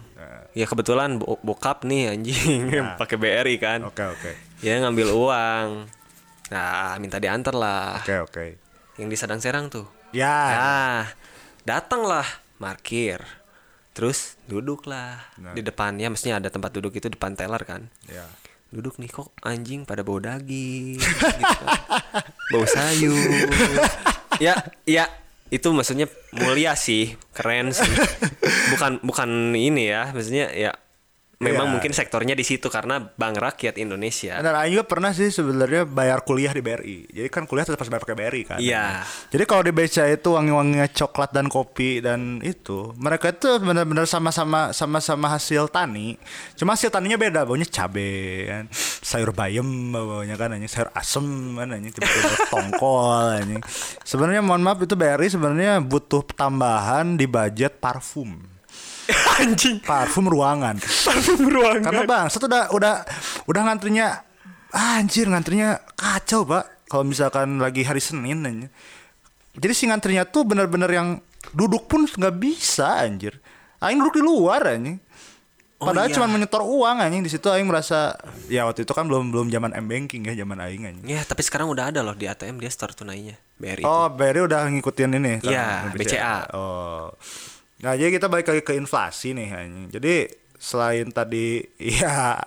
Ya 0.54 0.64
kebetulan 0.64 1.18
bo- 1.18 1.42
bokap 1.42 1.82
nih 1.82 2.14
anjing 2.14 2.70
pakai 3.02 3.16
BRI 3.16 3.58
kan. 3.58 3.82
Oke 3.82 4.00
oke 4.00 4.30
Ya 4.62 4.78
ngambil 4.78 5.10
uang. 5.10 5.90
Nah 6.48 6.94
minta 6.96 7.18
diantar 7.18 7.52
lah. 7.52 7.98
oke 7.98 8.14
oke. 8.22 8.44
Yang 8.94 9.08
di 9.10 9.16
Sadang 9.18 9.42
Serang 9.42 9.66
tuh. 9.66 9.90
Ya. 10.14 10.30
Nah, 10.30 11.02
datanglah 11.64 12.22
parkir. 12.54 13.18
Terus 13.90 14.38
duduklah 14.46 15.26
Nah. 15.36 15.52
di 15.52 15.60
depan 15.60 15.98
ya 15.98 16.06
mestinya 16.06 16.38
ada 16.38 16.46
tempat 16.48 16.70
duduk 16.70 16.94
itu 16.94 17.06
depan 17.08 17.34
teller 17.34 17.60
kan. 17.60 17.90
Ya. 18.06 18.22
Duduk 18.75 18.99
nih 18.99 19.07
kok 19.07 19.31
anjing 19.47 19.87
pada 19.87 20.02
bau 20.02 20.19
daging 20.19 20.99
gitu. 20.99 21.64
Bau 22.52 22.66
sayur. 22.66 23.47
ya, 24.43 24.59
ya 24.83 25.07
itu 25.54 25.71
maksudnya 25.71 26.11
mulia 26.35 26.75
sih, 26.75 27.14
keren 27.31 27.71
sih. 27.71 27.87
Bukan 28.75 28.99
bukan 29.07 29.54
ini 29.54 29.95
ya, 29.95 30.11
maksudnya 30.11 30.50
ya 30.50 30.75
memang 31.44 31.68
Iya. 31.68 31.72
mungkin 31.76 31.92
sektornya 31.92 32.32
di 32.32 32.40
situ 32.40 32.72
karena 32.72 32.96
Bank 33.04 33.36
Rakyat 33.36 33.76
Indonesia. 33.76 34.40
Dan 34.40 34.56
Aing 34.56 34.72
juga 34.72 34.88
pernah 34.88 35.12
sih 35.12 35.28
sebenarnya 35.28 35.84
bayar 35.84 36.24
kuliah 36.24 36.50
di 36.50 36.64
BRI. 36.64 37.12
Jadi 37.12 37.28
kan 37.28 37.44
kuliah 37.44 37.68
tetap 37.68 37.84
harus 37.84 37.92
bayar 37.92 38.02
pakai 38.02 38.16
BRI 38.16 38.42
kan. 38.48 38.58
Iya. 38.58 39.04
Jadi 39.28 39.44
kalau 39.44 39.60
di 39.60 39.70
BCA 39.70 40.08
itu 40.08 40.32
wangi-wanginya 40.32 40.88
coklat 40.88 41.30
dan 41.30 41.52
kopi 41.52 42.00
dan 42.00 42.40
itu, 42.40 42.96
mereka 42.96 43.28
itu 43.28 43.60
benar-benar 43.60 44.08
sama-sama 44.08 44.72
sama-sama 44.72 45.28
hasil 45.28 45.68
tani. 45.68 46.16
Cuma 46.56 46.72
hasil 46.72 46.88
taninya 46.88 47.20
beda, 47.20 47.44
baunya 47.44 47.68
cabe 47.68 48.10
kan. 48.48 48.64
Sayur 49.04 49.36
bayam 49.36 49.66
baunya 49.92 50.34
kan 50.34 50.54
anjing, 50.54 50.70
sayur 50.70 50.88
asem 50.96 51.26
kan 51.54 51.68
anjing, 51.68 51.92
tiba-tiba 51.92 52.32
tongkol 52.54 53.36
anjing. 53.36 53.60
Sebenarnya 54.00 54.40
mohon 54.40 54.62
maaf 54.62 54.78
itu 54.78 54.94
BRI 54.94 55.28
sebenarnya 55.28 55.82
butuh 55.82 56.24
tambahan 56.24 57.18
di 57.18 57.26
budget 57.26 57.82
parfum. 57.82 58.53
anjing, 59.40 59.80
Parfum 59.84 60.26
ruangan. 60.28 60.80
parfum 60.80 61.44
ruangan. 61.49 61.84
Karena 61.84 62.02
bang, 62.08 62.26
satu 62.32 62.49
udah 62.49 62.73
udah 62.73 62.94
udah 63.44 63.62
ngantrinya 63.68 64.08
anjir 64.75 65.28
ngantrinya 65.30 65.78
kacau 65.94 66.42
pak. 66.49 66.88
Kalau 66.88 67.04
misalkan 67.06 67.58
lagi 67.61 67.84
hari 67.84 68.00
Senin 68.00 68.44
aja. 68.44 68.68
Jadi 69.54 69.73
si 69.75 69.87
ngantrinya 69.87 70.26
tuh 70.26 70.42
bener-bener 70.42 70.90
yang 70.90 71.08
duduk 71.54 71.87
pun 71.87 72.06
nggak 72.08 72.34
bisa 72.38 73.02
anjir. 73.04 73.38
Aing 73.78 74.00
duduk 74.00 74.18
di 74.18 74.25
luar 74.25 74.66
anjing. 74.66 74.99
Oh, 75.82 75.90
Padahal 75.90 76.08
iya. 76.08 76.14
cuma 76.16 76.30
menyetor 76.30 76.62
uang 76.64 76.96
anjing 77.02 77.20
di 77.20 77.28
situ 77.28 77.50
Aing 77.50 77.66
merasa 77.68 78.14
ya 78.49 78.64
waktu 78.64 78.87
itu 78.87 78.94
kan 78.94 79.04
belum 79.04 79.34
belum 79.34 79.52
zaman 79.52 79.75
m 79.75 79.84
banking 79.84 80.25
ya 80.25 80.32
zaman 80.38 80.58
Aing 80.62 80.87
anjing. 80.87 81.06
Ya, 81.06 81.20
tapi 81.26 81.44
sekarang 81.44 81.68
udah 81.68 81.92
ada 81.92 82.00
loh 82.00 82.14
di 82.16 82.25
ATM 82.25 82.56
dia 82.62 82.70
store 82.73 82.94
tunainya 82.96 83.37
BRI. 83.58 83.84
Oh, 83.84 84.08
BRI 84.08 84.49
udah 84.49 84.64
ngikutin 84.70 85.11
ini 85.18 85.32
kan? 85.44 85.50
Iya, 85.50 85.66
BCA. 85.92 86.38
Oh. 86.56 87.12
Nah, 87.83 87.99
jadi 87.99 88.11
kita 88.14 88.31
balik 88.31 88.47
lagi 88.47 88.62
ke 88.62 88.78
inflasi 88.78 89.35
nih 89.35 89.49
anjing. 89.50 89.87
Jadi 89.90 90.14
selain 90.54 91.11
tadi 91.11 91.61
ya 92.00 92.40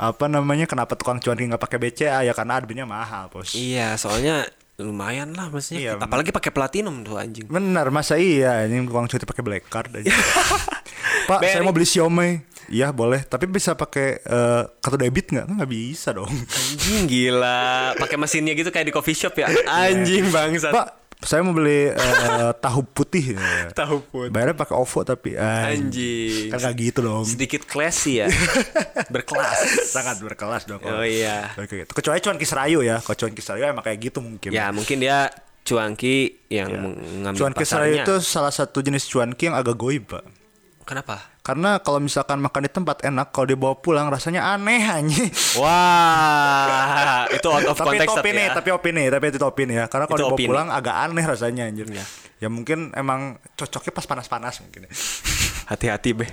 apa 0.00 0.24
namanya 0.26 0.64
kenapa 0.66 0.96
tukang 0.98 1.20
cuanki 1.22 1.46
nggak 1.46 1.62
pakai 1.62 1.78
BCA 1.78 2.24
ya 2.26 2.32
karena 2.32 2.58
adminnya 2.58 2.86
mahal, 2.88 3.28
Bos. 3.28 3.52
Iya, 3.52 3.94
soalnya 4.00 4.48
lumayan 4.80 5.36
lah 5.36 5.52
maksudnya. 5.52 5.78
Iya, 5.78 5.92
Apalagi 6.00 6.32
pakai 6.32 6.50
platinum 6.50 7.04
tuh 7.04 7.20
anjing. 7.20 7.46
Bener, 7.46 7.86
masa 7.92 8.16
iya 8.16 8.64
anjing 8.64 8.88
tukang 8.88 9.06
cuanki 9.06 9.26
pakai 9.28 9.44
black 9.44 9.64
card 9.68 9.90
aja. 10.00 10.10
Pak, 11.30 11.38
saya 11.44 11.62
BRI. 11.62 11.66
mau 11.68 11.74
beli 11.76 11.86
Xiaomi. 11.86 12.30
Iya, 12.72 12.88
boleh, 12.88 13.20
tapi 13.28 13.44
bisa 13.50 13.76
pakai 13.76 14.22
eh, 14.24 14.62
kartu 14.80 14.96
debit 14.96 15.28
nggak? 15.28 15.44
Nggak 15.44 15.70
bisa 15.70 16.16
dong. 16.16 16.30
Anjing 16.30 17.04
gila, 17.04 17.92
pakai 18.00 18.16
mesinnya 18.16 18.56
gitu 18.56 18.72
kayak 18.72 18.88
di 18.88 18.94
coffee 18.94 19.12
shop 19.14 19.36
ya. 19.36 19.52
Anjing 19.68 20.32
bangsat. 20.32 20.72
Pak, 20.72 21.01
saya 21.22 21.40
mau 21.46 21.54
beli 21.54 21.94
eh, 21.94 22.52
tahu 22.64 22.82
putih. 22.82 23.38
Tahu 23.72 23.96
pun. 24.10 24.28
Bayarnya 24.28 24.58
pakai 24.58 24.74
OVO 24.74 25.00
tapi 25.06 25.38
Anjing. 25.38 26.50
Kan 26.50 26.58
nggak 26.58 26.74
gitu 26.78 27.00
dong. 27.02 27.24
Sedikit 27.24 27.62
classy 27.64 28.22
ya. 28.22 28.26
Berkelas. 29.14 29.88
sangat 29.88 30.18
berkelas 30.20 30.66
dong. 30.66 30.82
Oh 30.82 31.06
iya. 31.06 31.54
Kayak 31.54 31.88
gitu. 31.88 31.92
Kecuali 31.94 32.18
cuan 32.20 32.38
kisrayu 32.38 32.78
ya. 32.82 32.98
Kalau 33.00 33.16
cuan 33.16 33.32
kisrayu 33.32 33.62
emang 33.64 33.84
kayak 33.86 33.98
gitu 34.12 34.18
mungkin. 34.20 34.50
Ya, 34.50 34.74
mungkin 34.74 34.98
dia 35.00 35.30
cuanki 35.62 36.42
yang 36.50 36.74
mengambil 36.74 37.38
cuan 37.38 37.54
kisrayu 37.54 38.02
itu 38.02 38.14
salah 38.20 38.50
satu 38.50 38.82
jenis 38.82 39.06
cuanki 39.06 39.48
yang 39.48 39.56
agak 39.56 39.78
goib, 39.78 40.10
Pak. 40.10 40.24
Kenapa? 40.82 41.31
Karena 41.42 41.82
kalau 41.82 41.98
misalkan 41.98 42.38
makan 42.38 42.62
di 42.62 42.70
tempat 42.70 43.02
enak, 43.02 43.34
kalau 43.34 43.50
dibawa 43.50 43.74
pulang 43.74 44.06
rasanya 44.06 44.54
aneh 44.54 44.78
anjing. 44.78 45.26
Wah, 45.58 47.26
itu 47.34 47.50
out 47.50 47.66
of 47.66 47.74
tapi 47.74 47.98
context 47.98 48.14
tapi 48.14 48.30
opini, 48.30 48.42
ya. 48.46 48.54
tapi 48.54 48.70
opini, 48.70 49.02
tapi 49.10 49.24
itu 49.26 49.42
opini 49.42 49.74
ya. 49.74 49.90
Karena 49.90 50.06
kalau 50.06 50.18
dibawa 50.22 50.38
opini. 50.38 50.46
pulang 50.46 50.68
agak 50.70 50.94
aneh 51.02 51.24
rasanya 51.26 51.66
anjir. 51.66 51.90
Iya. 51.90 52.06
Ya 52.38 52.46
mungkin 52.46 52.94
emang 52.94 53.42
cocoknya 53.58 53.90
pas 53.90 54.06
panas-panas 54.06 54.62
mungkin. 54.62 54.86
ya. 54.86 54.90
Hati-hati, 55.66 56.10
Be. 56.14 56.26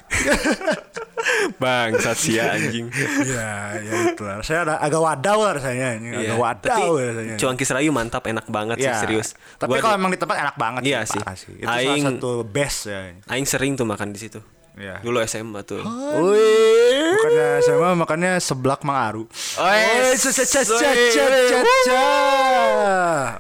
Bangsat 1.58 2.18
sih 2.18 2.38
ya 2.38 2.54
anjing. 2.54 2.94
Iya, 2.94 3.50
ya 3.82 3.94
itu 4.14 4.22
lah. 4.22 4.46
Saya 4.46 4.62
ada 4.62 4.74
agak 4.78 5.02
wadaw 5.02 5.38
lah 5.42 5.54
rasanya 5.58 5.98
anjing. 5.98 6.12
Agak 6.14 6.26
Iya, 6.26 6.36
wadaw 6.38 6.70
tapi 6.86 7.02
rasanya. 7.02 7.36
cuanki 7.42 7.64
serayu 7.66 7.90
mantap, 7.90 8.24
enak 8.30 8.46
banget 8.46 8.78
sih 8.78 8.86
Iya. 8.86 9.02
serius. 9.02 9.34
Tapi 9.58 9.82
kalau 9.82 9.98
emang 9.98 10.14
di 10.14 10.22
tempat 10.22 10.38
enak 10.38 10.54
banget 10.54 10.82
Iya 10.86 11.02
sih. 11.06 11.18
parah 11.18 11.34
Itu 11.34 11.66
Aing- 11.66 12.06
salah 12.06 12.22
satu 12.22 12.32
best 12.46 12.80
ya. 12.86 13.00
Aing 13.26 13.48
sering 13.50 13.74
tuh 13.74 13.90
makan 13.90 14.14
di 14.14 14.22
situ. 14.22 14.38
Iya. 14.80 15.04
Dulu 15.04 15.20
SMA 15.28 15.60
tuh. 15.68 15.84
Bukannya 15.84 17.60
sama 17.60 18.00
makanya 18.00 18.40
seblak 18.40 18.88
Mangaru. 18.88 19.28
Ca. 19.60 19.76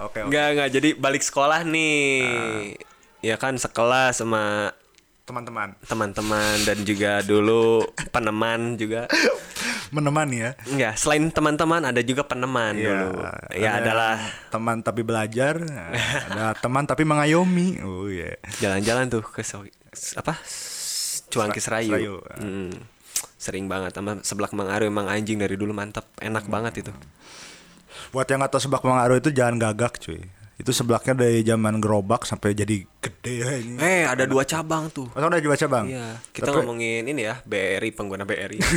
Oke, 0.03 0.19
oke. 0.19 0.27
Enggak, 0.27 0.47
enggak. 0.51 0.69
Jadi 0.75 0.89
balik 0.99 1.23
sekolah 1.23 1.63
nih. 1.63 2.75
Ya 3.23 3.39
kan 3.39 3.55
sekelas 3.55 4.19
sama 4.19 4.75
Teman-teman 5.29 5.77
teman-teman 5.85 6.57
dan 6.65 6.81
juga 6.81 7.21
dulu 7.21 7.85
peneman 8.09 8.73
juga. 8.81 9.05
menemani 9.93 10.41
ya. 10.41 10.51
Enggak, 10.69 10.97
selain 10.97 11.29
teman-teman 11.29 11.85
ada 11.85 12.01
juga 12.01 12.25
peneman 12.25 12.77
dulu. 12.77 13.21
Ya 13.53 13.77
ada 13.77 13.89
adalah 13.89 14.15
teman 14.49 14.81
tapi 14.81 15.05
belajar, 15.05 15.61
ada 16.29 16.53
teman 16.57 16.85
tapi 16.85 17.05
mengayomi. 17.05 17.77
Oh 17.81 18.09
iya. 18.09 18.37
jalan-jalan 18.57 19.09
tuh 19.09 19.21
ke 19.21 19.45
apa? 20.17 20.33
Cuangki 21.29 21.59
Serayu. 21.59 21.91
Serayu. 21.91 22.15
Hmm. 22.37 22.73
Sering 23.35 23.65
banget 23.65 23.93
sama 23.93 24.19
seblak 24.19 24.51
Mangaru 24.51 24.85
emang 24.85 25.07
anjing 25.07 25.39
dari 25.39 25.55
dulu 25.55 25.71
mantap, 25.71 26.09
enak 26.19 26.45
banget 26.45 26.83
itu. 26.83 26.91
Buat 28.09 28.27
yang 28.27 28.41
nggak 28.41 28.51
tahu 28.51 28.61
seblak 28.61 28.83
Mangaru 28.83 29.15
itu 29.15 29.29
jangan 29.29 29.55
gagak 29.55 29.95
cuy. 29.97 30.19
Itu 30.59 30.75
seblaknya 30.75 31.15
dari 31.15 31.39
zaman 31.39 31.79
gerobak 31.79 32.27
sampai 32.27 32.51
jadi 32.51 32.83
gede 32.99 33.33
ya 33.39 33.51
ini. 33.55 33.79
Eh, 33.79 34.03
ada 34.03 34.27
dua 34.27 34.43
cabang 34.43 34.91
tuh. 34.91 35.07
Masa 35.09 35.25
udah 35.25 35.39
dibaca 35.39 35.65
bang? 35.65 35.85
Iya, 35.87 36.07
kita 36.35 36.51
Tapi- 36.51 36.57
ngomongin 36.59 37.07
ini 37.07 37.21
ya, 37.23 37.39
BRI 37.47 37.95
pengguna 37.95 38.27
BRI. 38.27 38.59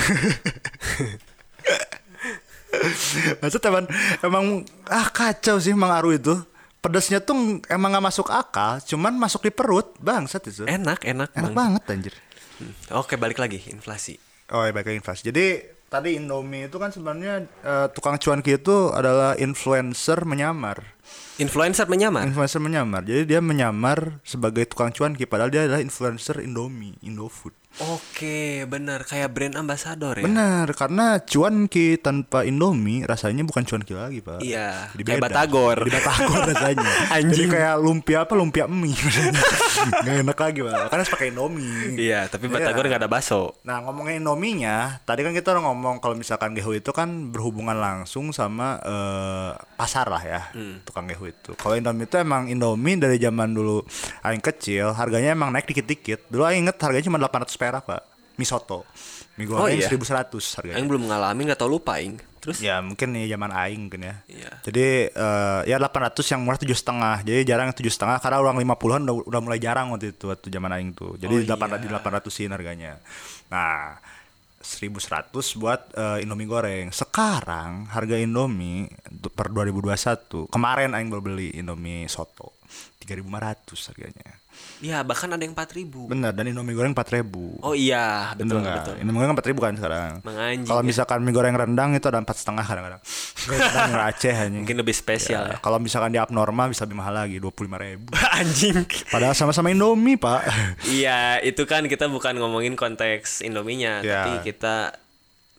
Maksud 3.42 3.60
teman 3.60 3.84
emang 4.22 4.62
ah 4.88 5.08
kacau 5.10 5.58
sih 5.58 5.74
Mangaru 5.74 6.14
itu. 6.14 6.34
Pedasnya 6.82 7.22
tuh 7.22 7.62
emang 7.66 7.94
nggak 7.94 8.06
masuk 8.10 8.26
akal, 8.26 8.82
cuman 8.82 9.14
masuk 9.14 9.46
di 9.46 9.54
perut, 9.54 9.94
bangsat 10.02 10.50
itu. 10.50 10.66
enak, 10.66 11.06
enak, 11.06 11.30
Enak 11.30 11.50
Bang. 11.50 11.78
banget 11.78 11.82
anjir. 11.86 12.14
Oke, 12.94 13.18
balik 13.18 13.38
lagi 13.38 13.60
inflasi. 13.70 14.18
Oh 14.52 14.66
ya 14.66 14.74
balik 14.74 14.92
ke 14.92 14.98
inflasi. 14.98 15.32
Jadi 15.32 15.46
tadi 15.88 16.16
Indomie 16.16 16.68
itu 16.68 16.76
kan 16.76 16.92
sebenarnya 16.92 17.48
eh, 17.64 17.86
tukang 17.92 18.20
cuanki 18.20 18.60
itu 18.60 18.92
adalah 18.92 19.32
influencer 19.40 20.24
menyamar. 20.28 20.82
Influencer 21.40 21.88
menyamar. 21.88 22.28
Influencer 22.28 22.60
menyamar. 22.60 23.00
Jadi 23.04 23.24
dia 23.24 23.40
menyamar 23.40 24.20
sebagai 24.24 24.68
tukang 24.68 24.92
cuanki 24.92 25.24
padahal 25.24 25.48
dia 25.48 25.64
adalah 25.64 25.80
influencer 25.80 26.44
Indomie, 26.44 27.00
Indofood. 27.00 27.61
Oke, 27.80 28.68
bener 28.68 29.00
kayak 29.02 29.32
brand 29.32 29.56
ambassador 29.56 30.12
ya. 30.12 30.24
Benar, 30.28 30.68
karena 30.76 31.16
cuanki 31.18 31.96
tanpa 31.96 32.44
Indomie 32.44 33.00
rasanya 33.02 33.42
bukan 33.42 33.64
cuanki 33.64 33.96
lagi, 33.96 34.20
Pak. 34.20 34.44
Iya, 34.44 34.92
Jadi 34.92 35.02
kayak 35.02 35.18
beda. 35.18 35.26
Batagor. 35.32 35.76
Jadi 35.80 35.92
Batagor 35.96 36.40
rasanya. 36.52 36.90
Jadi 36.92 37.14
Anjing. 37.16 37.48
kayak 37.48 37.74
lumpia 37.78 38.18
apa 38.24 38.32
lumpia 38.34 38.64
mie. 38.68 38.92
Gak 40.04 40.14
enak 40.20 40.36
lagi, 40.36 40.60
Pak. 40.60 40.72
Karena 40.88 41.00
harus 41.00 41.12
pakai 41.12 41.26
Indomie. 41.32 41.96
Iya, 41.96 42.20
tapi 42.28 42.46
Batagor 42.46 42.84
nggak 42.86 43.00
ada 43.02 43.10
bakso. 43.10 43.56
Nah 43.64 43.80
ngomongin 43.82 44.20
Indominya, 44.20 45.00
tadi 45.02 45.24
kan 45.24 45.32
kita 45.32 45.52
udah 45.52 45.62
ngomong 45.64 45.96
kalau 45.98 46.14
misalkan 46.14 46.52
Gehu 46.52 46.76
itu 46.76 46.92
kan 46.92 47.08
berhubungan 47.30 47.74
langsung 47.74 48.30
sama 48.30 48.78
eh, 48.80 49.50
pasar 49.74 50.06
lah 50.06 50.22
ya, 50.22 50.40
Hmm. 50.52 50.84
tukang 50.84 51.06
Gehu 51.06 51.30
itu. 51.30 51.56
Kalau 51.56 51.74
Indomie 51.74 52.04
itu 52.04 52.16
emang 52.16 52.46
Indomie 52.46 52.96
dari 52.96 53.16
zaman 53.16 53.52
dulu 53.52 53.80
Aing 54.20 54.40
kecil, 54.40 54.92
harganya 54.92 55.32
emang 55.32 55.50
naik 55.50 55.66
dikit-dikit. 55.66 56.28
Dulu 56.28 56.44
Aing 56.44 56.62
inget 56.62 56.78
harganya 56.78 57.06
cuma 57.08 57.18
800 57.18 57.58
perak 57.62 57.86
pak, 57.86 58.02
mie 58.34 58.48
soto, 58.48 58.82
mie 59.38 59.46
Oh, 59.46 59.62
goreng 59.62 59.78
iya? 59.78 59.86
1100 59.86 60.58
harganya. 60.58 60.76
Aing 60.82 60.88
belum 60.90 61.06
ngalamin 61.06 61.42
nggak 61.46 61.60
tau 61.62 61.70
lupa 61.70 62.02
Aing. 62.02 62.18
Terus 62.42 62.58
Ya 62.58 62.82
mungkin 62.82 63.14
nih 63.14 63.30
zaman 63.30 63.54
Aing 63.54 63.86
mungkin 63.86 64.02
ya. 64.02 64.14
Iya. 64.26 64.50
Jadi 64.66 65.14
eh, 65.14 65.60
ya 65.70 65.78
800 65.78 66.26
yang 66.34 66.42
murah 66.42 66.58
tujuh 66.58 66.74
setengah. 66.74 67.22
Jadi 67.22 67.46
jarang 67.46 67.70
tujuh 67.70 67.94
setengah 67.94 68.18
karena 68.18 68.42
orang 68.42 68.58
50-an 68.58 69.02
udah, 69.06 69.16
udah 69.30 69.40
mulai 69.46 69.62
jarang 69.62 69.94
waktu 69.94 70.10
itu 70.10 70.26
waktu 70.26 70.50
zaman 70.50 70.74
Aing 70.74 70.90
tuh. 70.90 71.14
Jadi 71.22 71.30
Oh, 71.38 71.54
800 71.54 71.78
iya. 71.78 71.78
di 71.78 71.88
800-in 71.94 72.50
harganya. 72.50 72.92
Nah 73.46 73.94
1100 74.58 75.30
buat 75.58 75.80
eh, 75.94 76.26
Indomie 76.26 76.50
goreng. 76.50 76.90
Sekarang 76.90 77.86
harga 77.86 78.18
Indomie 78.18 78.90
per 79.30 79.46
2021 79.50 80.50
kemarin 80.50 80.98
Aing 80.98 81.14
baru 81.14 81.22
beli 81.22 81.54
Indomie 81.54 82.10
soto 82.10 82.58
3500 83.06 83.86
harganya. 83.94 84.41
Ya 84.80 85.02
bahkan 85.02 85.30
ada 85.30 85.40
yang 85.40 85.54
4000. 85.54 86.08
Bener 86.08 86.30
dan 86.30 86.44
Indomie 86.46 86.74
goreng 86.74 86.92
4000. 86.92 87.62
Oh 87.62 87.72
iya, 87.72 88.32
betul 88.34 88.60
betul. 88.60 88.94
Indomie 88.98 89.20
goreng 89.20 89.34
4000 89.34 89.58
kan 89.58 89.72
sekarang. 89.76 90.12
Mang 90.22 90.38
anjing 90.38 90.66
Kalau 90.66 90.82
ya. 90.82 90.86
misalkan 90.86 91.18
mie 91.20 91.32
goreng 91.32 91.54
rendang 91.54 91.90
itu 91.92 92.06
ada 92.06 92.18
empat 92.18 92.36
setengah 92.36 92.64
kadang-kadang. 92.64 93.00
rendang 93.48 93.92
Aceh 94.02 94.34
hanya. 94.34 94.58
Mungkin 94.62 94.78
lebih 94.78 94.94
spesial 94.94 95.42
ya. 95.46 95.56
Kalau 95.58 95.78
misalkan 95.78 96.10
di 96.10 96.18
abnormal 96.18 96.70
bisa 96.70 96.84
lebih 96.84 96.98
mahal 96.98 97.14
lagi 97.14 97.36
25.000 97.36 97.84
ribu. 97.84 98.06
Anjing. 98.40 98.76
Padahal 99.08 99.34
sama-sama 99.34 99.68
Indomie 99.68 100.16
pak. 100.16 100.46
Iya, 100.86 101.40
itu 101.40 101.62
kan 101.64 101.86
kita 101.86 102.06
bukan 102.06 102.36
ngomongin 102.36 102.74
konteks 102.74 103.42
Indominya, 103.42 104.02
Ya. 104.02 104.24
tapi 104.26 104.46
kita 104.46 105.01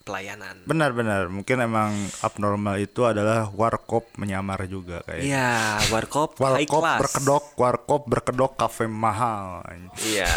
pelayanan. 0.03 0.61
Benar-benar 0.63 1.31
mungkin 1.31 1.57
emang 1.59 1.91
abnormal 2.19 2.75
itu 2.77 3.07
adalah 3.07 3.47
warkop 3.49 4.11
menyamar 4.19 4.67
juga 4.67 4.99
kayak. 5.07 5.23
Iya, 5.23 5.51
warkop 5.89 6.35
high 6.43 6.63
Warkop 6.67 6.81
class. 6.83 6.99
berkedok, 7.01 7.45
warkop 7.55 8.01
berkedok 8.05 8.51
kafe 8.55 8.85
mahal. 8.85 9.63
Iya. 10.03 10.29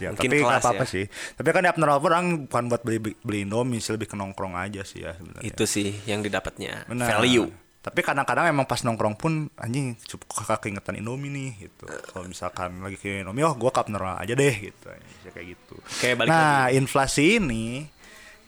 Ya, 0.00 0.16
Mungkin 0.16 0.32
tapi 0.32 0.40
nggak 0.40 0.64
apa-apa 0.64 0.84
ya. 0.88 0.92
sih. 0.96 1.04
Tapi 1.36 1.48
kan 1.52 1.60
abnormal 1.60 2.00
orang 2.00 2.24
bukan 2.48 2.72
buat 2.72 2.80
beli 2.80 2.98
beli 3.20 3.44
Indomie 3.44 3.84
sih 3.84 3.92
lebih 3.92 4.08
ke 4.08 4.16
nongkrong 4.16 4.56
aja 4.56 4.80
sih 4.80 5.04
ya 5.04 5.12
sebenarnya. 5.12 5.44
Itu 5.44 5.68
sih 5.68 5.92
yang 6.08 6.24
didapatnya. 6.24 6.88
Benar. 6.88 7.20
Value. 7.20 7.52
Tapi 7.80 8.00
kadang-kadang 8.00 8.48
emang 8.48 8.64
pas 8.64 8.80
nongkrong 8.80 9.16
pun 9.16 9.48
anjing 9.56 9.96
cukup 10.04 10.36
kakak 10.40 10.68
keingetan 10.68 10.96
Indomie 11.00 11.28
nih 11.28 11.68
gitu. 11.68 11.84
Kalau 11.84 12.24
misalkan 12.24 12.80
lagi 12.80 12.96
ke 12.96 13.20
Indomie, 13.20 13.44
oh 13.44 13.52
gua 13.56 13.72
cup 13.72 13.92
normal 13.92 14.16
aja 14.20 14.32
deh 14.32 14.52
gitu. 14.52 14.88
Bisa 14.88 15.28
kayak 15.32 15.46
gitu. 15.52 15.76
Kayak 16.00 16.16
balik 16.16 16.28
nah, 16.32 16.68
inflasi 16.72 17.36
ini 17.36 17.84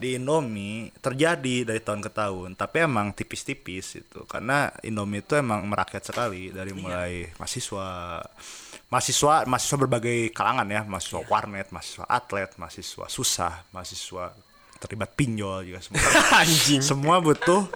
di 0.02 0.18
Indomie 0.18 0.90
terjadi 0.98 1.62
dari 1.62 1.78
tahun 1.78 2.02
ke 2.02 2.10
tahun, 2.10 2.58
tapi 2.58 2.82
emang 2.82 3.14
tipis-tipis 3.14 4.02
itu. 4.02 4.26
Karena 4.26 4.74
Indomie 4.82 5.22
itu 5.22 5.38
emang 5.38 5.62
merakyat 5.70 6.10
sekali 6.10 6.50
dari 6.50 6.74
mulai 6.74 7.30
mahasiswa 7.38 8.18
mahasiswa 8.90 9.46
mahasiswa 9.46 9.78
berbagai 9.78 10.34
kalangan 10.34 10.66
ya, 10.66 10.82
mahasiswa 10.82 11.22
warnet, 11.30 11.70
mahasiswa 11.70 12.04
atlet, 12.10 12.50
mahasiswa 12.58 13.06
susah, 13.06 13.62
mahasiswa 13.70 14.34
terlibat 14.82 15.14
pinjol 15.14 15.62
juga 15.62 15.78
semua. 15.78 16.02
Anjing. 16.42 16.82
semua 16.82 17.22
butuh 17.22 17.70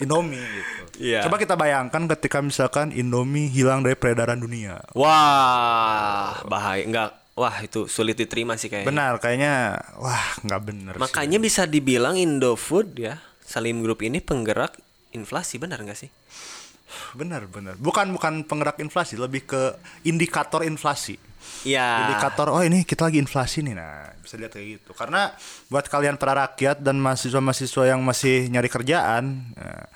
Indomie 0.00 0.40
gitu. 0.40 1.12
Iya. 1.12 1.24
Coba 1.28 1.36
kita 1.36 1.56
bayangkan 1.56 2.08
ketika 2.16 2.40
misalkan 2.40 2.92
Indomie 2.92 3.48
hilang 3.48 3.84
dari 3.84 3.96
peredaran 3.96 4.40
dunia. 4.40 4.80
Wah, 4.96 6.40
bahaya. 6.48 6.84
Enggak. 6.84 7.19
Wah, 7.40 7.56
itu 7.64 7.88
sulit 7.88 8.20
diterima 8.20 8.60
sih 8.60 8.68
kayaknya. 8.68 8.92
Benar, 8.92 9.12
kayaknya 9.16 9.80
wah 9.96 10.24
nggak 10.44 10.60
bener 10.60 10.92
sih. 10.92 11.00
Makanya 11.00 11.38
bisa 11.40 11.64
dibilang 11.64 12.20
Indofood 12.20 12.92
ya, 13.00 13.16
Salim 13.40 13.80
Group 13.80 14.04
ini 14.04 14.20
penggerak 14.20 14.76
inflasi, 15.16 15.56
benar 15.56 15.80
nggak 15.80 15.96
sih? 15.96 16.12
Benar, 17.16 17.48
benar. 17.48 17.80
Bukan 17.80 18.12
bukan 18.12 18.44
penggerak 18.44 18.76
inflasi, 18.84 19.16
lebih 19.16 19.48
ke 19.48 19.72
indikator 20.04 20.68
inflasi. 20.68 21.16
Iya. 21.64 22.12
Indikator 22.12 22.52
oh 22.52 22.60
ini 22.60 22.84
kita 22.84 23.08
lagi 23.08 23.16
inflasi 23.16 23.64
nih. 23.64 23.72
Nah, 23.72 24.12
bisa 24.20 24.36
lihat 24.36 24.52
kayak 24.52 24.84
gitu. 24.84 24.92
Karena 24.92 25.32
buat 25.72 25.88
kalian 25.88 26.20
para 26.20 26.36
rakyat 26.36 26.84
dan 26.84 27.00
mahasiswa-mahasiswa 27.00 27.96
yang 27.96 28.04
masih 28.04 28.52
nyari 28.52 28.68
kerjaan, 28.68 29.48
nah, 29.56 29.88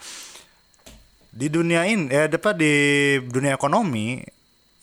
di 1.35 1.50
dunia 1.50 1.85
ini 1.85 2.09
ya 2.09 2.30
dapat 2.30 2.57
di 2.57 2.74
dunia 3.26 3.59
ekonomi 3.59 4.22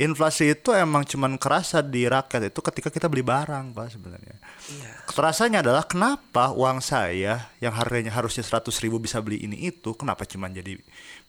inflasi 0.01 0.57
itu 0.57 0.73
emang 0.73 1.05
cuman 1.05 1.37
kerasa 1.37 1.85
di 1.85 2.09
rakyat 2.09 2.49
itu 2.49 2.59
ketika 2.59 2.89
kita 2.89 3.05
beli 3.05 3.21
barang 3.21 3.77
pak 3.77 3.87
sebenarnya. 3.93 4.35
Iya. 4.71 4.91
terasanya 5.11 5.59
adalah 5.61 5.85
kenapa 5.85 6.49
uang 6.55 6.81
saya 6.81 7.51
yang 7.61 7.73
harganya 7.77 8.09
harusnya 8.09 8.41
100 8.41 8.71
ribu 8.81 8.97
bisa 8.97 9.21
beli 9.21 9.45
ini 9.45 9.69
itu 9.69 9.93
kenapa 9.93 10.25
cuman 10.25 10.49
jadi 10.49 10.79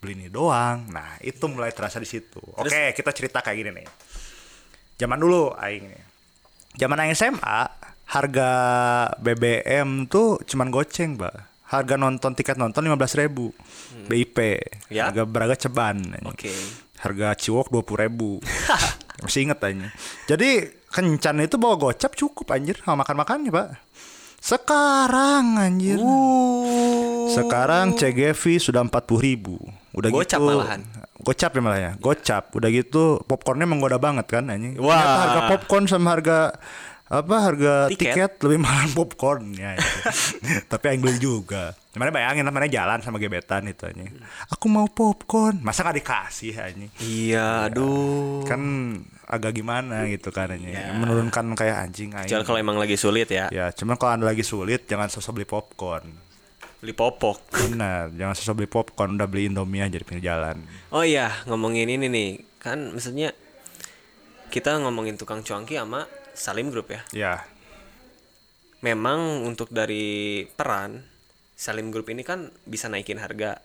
beli 0.01 0.13
ini 0.17 0.29
doang? 0.33 0.89
Nah 0.89 1.21
itu 1.21 1.45
mulai 1.53 1.71
terasa 1.77 2.01
di 2.01 2.09
situ. 2.09 2.41
Oke 2.57 2.97
kita 2.97 3.13
cerita 3.13 3.45
kayak 3.45 3.57
gini 3.61 3.71
nih. 3.77 3.87
Zaman 4.97 5.19
dulu 5.21 5.53
aing 5.61 5.87
nih. 5.93 6.03
zaman 6.73 6.97
aing 7.05 7.13
SMA 7.13 7.61
harga 8.09 8.51
BBM 9.21 10.09
tuh 10.09 10.41
cuman 10.49 10.73
goceng 10.73 11.21
pak 11.21 11.53
harga 11.73 11.97
nonton 11.97 12.37
tiket 12.37 12.61
nonton 12.61 12.85
15.000 12.85 13.25
ribu. 13.25 13.49
BIP 14.09 14.61
Ya. 14.93 15.09
harga 15.09 15.25
beraga 15.25 15.57
ceban. 15.57 16.05
Oke. 16.29 16.53
Harga 17.03 17.35
ciwok 17.35 17.69
dua 17.69 17.83
puluh 17.83 18.07
ribu. 18.07 18.31
Masih 19.23 19.47
inget 19.51 19.59
aja. 19.59 19.89
Jadi 20.31 20.71
kencan 20.89 21.43
itu 21.43 21.59
bawa 21.59 21.75
gocap 21.79 22.15
cukup 22.15 22.47
anjir. 22.55 22.79
Sama 22.83 23.03
makan 23.03 23.17
makannya 23.23 23.51
pak. 23.51 23.69
Sekarang 24.43 25.55
anjir. 25.55 26.03
Uh. 26.03 27.31
sekarang 27.31 27.95
CGV 27.95 28.59
sudah 28.59 28.83
empat 28.83 29.07
puluh 29.07 29.23
ribu. 29.23 29.55
Udah 29.95 30.11
Gocap 30.11 30.41
gitu 30.41 30.49
malahan. 30.51 30.81
gocap 31.23 31.51
ya 31.55 31.61
malah 31.63 31.81
ya? 31.81 31.93
Gocap. 31.97 32.51
Udah 32.51 32.69
gitu 32.75 33.23
popcornnya 33.25 33.65
menggoda 33.65 33.97
banget 34.03 34.27
kan 34.27 34.51
anjing. 34.51 34.75
Wah. 34.83 34.99
Ternyata 34.99 35.23
harga 35.23 35.41
popcorn 35.55 35.85
sama 35.87 36.09
harga 36.19 36.39
apa 37.13 37.35
harga 37.45 37.75
Tiket. 37.93 38.17
tiket, 38.17 38.33
lebih 38.49 38.65
mahal 38.65 38.89
popcorn 38.97 39.53
ya 39.53 39.77
itu. 39.77 39.91
tapi 40.73 40.97
yang 40.97 41.05
beli 41.05 41.19
juga. 41.21 41.77
Gimana 41.93 42.09
bayangin 42.09 42.49
namanya 42.49 42.73
jalan 42.73 43.05
sama 43.05 43.21
gebetan 43.21 43.69
itu 43.69 43.85
anjing. 43.85 44.17
Aku 44.49 44.73
mau 44.73 44.89
popcorn. 44.89 45.61
Masa 45.61 45.85
nggak 45.85 46.01
dikasih 46.01 46.57
anjing? 46.57 46.91
Iya, 47.05 47.69
aduh. 47.69 48.49
kan 48.49 48.61
agak 49.29 49.61
gimana 49.61 50.09
gitu 50.09 50.33
kan 50.33 50.57
anjing. 50.57 50.73
Menurunkan 50.73 51.53
kayak 51.53 51.85
anjing 51.85 52.17
Kecuali 52.17 52.45
kalau 52.49 52.59
emang 52.65 52.81
lagi 52.81 52.97
sulit 52.97 53.29
ya, 53.29 53.53
ya 53.53 53.69
cuman 53.77 54.01
kalau 54.01 54.17
anda 54.17 54.33
lagi 54.33 54.41
sulit 54.41 54.89
jangan 54.89 55.13
sosok 55.13 55.37
beli 55.37 55.49
popcorn. 55.49 56.09
Beli 56.81 56.97
popok. 56.97 57.53
benar 57.69 58.09
jangan 58.17 58.35
sosok 58.41 58.65
beli 58.65 58.71
popcorn 58.73 59.21
udah 59.21 59.29
beli 59.29 59.53
indomie 59.53 59.85
aja 59.85 60.01
di 60.01 60.07
pinggir 60.09 60.33
jalan. 60.33 60.65
Oh 60.89 61.05
iya, 61.05 61.29
ngomongin 61.45 61.93
ini 61.93 62.09
nih. 62.09 62.31
Kan 62.57 62.97
maksudnya 62.97 63.37
kita 64.49 64.81
ngomongin 64.81 65.21
tukang 65.21 65.45
cuangki 65.45 65.77
sama 65.77 66.09
Salim 66.33 66.69
Group 66.69 66.91
ya. 66.91 67.01
ya 67.13 67.35
Memang 68.81 69.47
untuk 69.47 69.71
dari 69.71 70.43
peran 70.49 71.07
Salim 71.55 71.95
Group 71.95 72.11
ini 72.11 72.21
kan 72.21 72.51
bisa 72.65 72.91
naikin 72.91 73.17
harga 73.17 73.63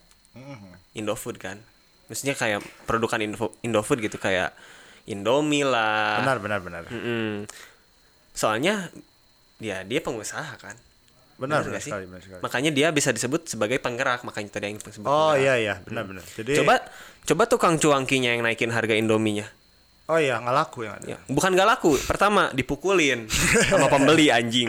Indofood 0.94 1.36
kan. 1.36 1.58
Maksudnya 2.06 2.32
kayak 2.32 2.62
produkan 2.86 3.18
Info, 3.20 3.50
Indofood 3.60 3.98
gitu 3.98 4.16
kayak 4.16 4.54
Indomie 5.04 5.66
lah. 5.66 6.22
benar 6.22 6.38
benar 6.38 6.60
benar 6.62 6.82
Mm-mm. 6.86 7.48
Soalnya 8.30 8.92
ya 9.58 9.82
dia 9.82 9.98
pengusaha 9.98 10.54
kan. 10.56 10.76
benar 11.38 11.62
benar 11.62 11.78
sih? 11.78 11.90
sekali 11.90 12.06
benar 12.06 12.18
sekali 12.18 12.42
Makanya 12.42 12.70
dia 12.70 12.88
bisa 12.90 13.14
disebut 13.14 13.46
sebagai 13.46 13.78
penggerak, 13.78 14.26
makanya 14.26 14.50
tadi 14.50 14.70
yang 14.70 14.78
disebut 14.78 15.06
oh 15.06 15.34
penggerak. 15.34 15.38
iya 15.38 15.54
iya 15.54 15.74
benar 15.86 16.02
benar 16.02 16.24
jadi 16.34 16.62
Coba 16.62 16.74
coba 17.22 17.42
tukang 17.46 17.74
cuangkinya 17.78 18.34
yang 18.34 18.42
naikin 18.42 18.70
harga 18.70 18.94
Indominya. 18.94 19.46
Oh 20.08 20.18
iya 20.18 20.40
nggak 20.40 20.56
laku 20.56 20.88
yang 20.88 20.96
ada 20.96 21.04
Ya, 21.04 21.18
bukan 21.28 21.52
gak 21.52 21.68
laku. 21.68 21.92
Pertama 22.08 22.48
dipukulin 22.56 23.28
sama 23.68 23.92
pembeli 23.92 24.32
anjing. 24.32 24.68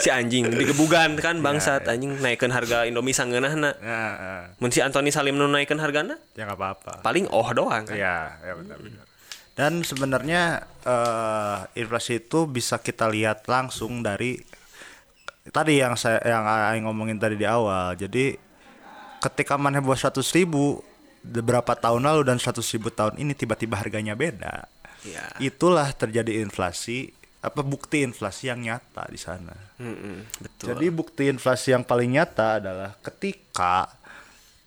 Si 0.00 0.08
anjing 0.08 0.48
digebugan 0.48 1.16
kan 1.20 1.44
bangsat 1.44 1.84
anjing 1.84 2.16
naikin 2.24 2.48
harga 2.48 2.88
Indomie 2.88 3.12
sangeunahna. 3.12 3.76
ya, 3.84 4.00
ya. 4.16 4.34
Mun 4.56 4.72
si 4.72 4.80
Anthony 4.80 5.12
Salim 5.12 5.36
nu 5.36 5.44
naikin 5.48 5.76
hargana 5.76 6.16
ya 6.32 6.48
nggak 6.48 6.58
apa-apa 6.58 6.92
paling 7.04 7.28
oh 7.28 7.48
doang 7.52 7.84
kan. 7.84 7.96
Iya, 7.96 8.16
ya 8.40 8.52
benar 8.56 8.78
benar. 8.80 9.04
Dan 9.58 9.72
sebenarnya 9.82 10.42
eh, 10.86 11.56
inflasi 11.82 12.24
itu 12.24 12.46
bisa 12.48 12.78
kita 12.78 13.10
lihat 13.10 13.44
langsung 13.50 14.00
dari 14.06 14.38
tadi 15.50 15.80
yang 15.80 15.98
saya 15.98 16.22
yang 16.24 16.44
Aing 16.46 16.84
ngomongin 16.86 17.18
tadi 17.20 17.34
di 17.36 17.44
awal. 17.44 17.98
Jadi 17.98 18.38
ketika 19.18 19.58
maneh 19.58 19.82
buat 19.82 19.98
100 19.98 20.22
ribu 20.38 20.78
beberapa 21.26 21.74
tahun 21.74 22.06
lalu 22.06 22.22
dan 22.30 22.38
100 22.38 22.62
ribu 22.78 22.88
tahun 22.94 23.18
ini 23.18 23.34
tiba-tiba 23.34 23.74
harganya 23.76 24.14
beda. 24.14 24.77
Iya. 25.04 25.24
Itulah 25.38 25.90
terjadi 25.92 26.42
inflasi 26.42 27.12
apa 27.38 27.62
bukti 27.62 28.02
inflasi 28.02 28.50
yang 28.50 28.58
nyata 28.66 29.06
di 29.06 29.18
sana. 29.18 29.54
Mm-mm, 29.78 30.26
betul. 30.42 30.74
Jadi 30.74 30.86
bukti 30.90 31.30
inflasi 31.30 31.70
yang 31.70 31.86
paling 31.86 32.18
nyata 32.18 32.58
adalah 32.58 32.90
ketika 32.98 33.86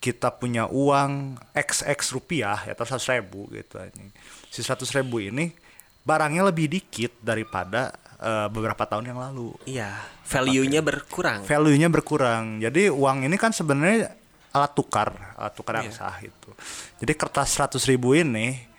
kita 0.02 0.32
punya 0.34 0.66
uang 0.66 1.36
XX 1.54 2.00
rupiah 2.16 2.58
ya 2.66 2.72
atau 2.74 2.82
seratus 2.82 3.06
ribu 3.12 3.46
gitu 3.52 3.76
anjing. 3.76 4.08
Si 4.48 4.64
seratus 4.64 4.90
ribu 4.90 5.20
ini 5.20 5.52
barangnya 6.02 6.48
lebih 6.48 6.66
dikit 6.66 7.12
daripada 7.22 7.92
eh, 8.18 8.48
beberapa 8.50 8.82
tahun 8.88 9.14
yang 9.14 9.20
lalu. 9.20 9.52
Iya, 9.68 9.92
value-nya 10.26 10.80
berkurang. 10.82 11.44
Value-nya 11.44 11.86
berkurang. 11.92 12.58
Jadi 12.58 12.88
uang 12.90 13.28
ini 13.28 13.36
kan 13.38 13.52
sebenarnya 13.54 14.10
alat 14.50 14.72
tukar, 14.74 15.12
alat 15.38 15.54
tukar 15.54 15.84
yang 15.84 15.92
Iya. 15.92 16.02
sah 16.02 16.18
itu. 16.18 16.50
Jadi 17.04 17.12
kertas 17.14 17.52
seratus 17.52 17.84
ribu 17.86 18.16
ini 18.16 18.71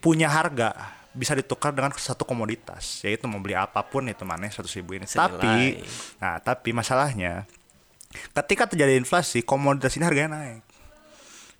punya 0.00 0.32
harga 0.32 0.96
bisa 1.12 1.34
ditukar 1.34 1.74
dengan 1.74 1.92
satu 1.94 2.24
komoditas. 2.24 3.04
Yaitu 3.04 3.28
mau 3.28 3.38
beli 3.38 3.54
apa 3.54 3.84
pun 3.84 4.06
itu 4.08 4.24
mana 4.24 4.48
seratus 4.48 4.74
ribu 4.78 4.96
ini. 4.96 5.06
Senilai. 5.06 5.28
tapi 5.28 5.54
nah 6.18 6.36
tapi 6.40 6.70
masalahnya 6.72 7.44
ketika 8.34 8.66
terjadi 8.66 8.98
inflasi 8.98 9.44
komoditas 9.44 9.94
ini 9.94 10.04
harganya 10.08 10.40
naik. 10.40 10.62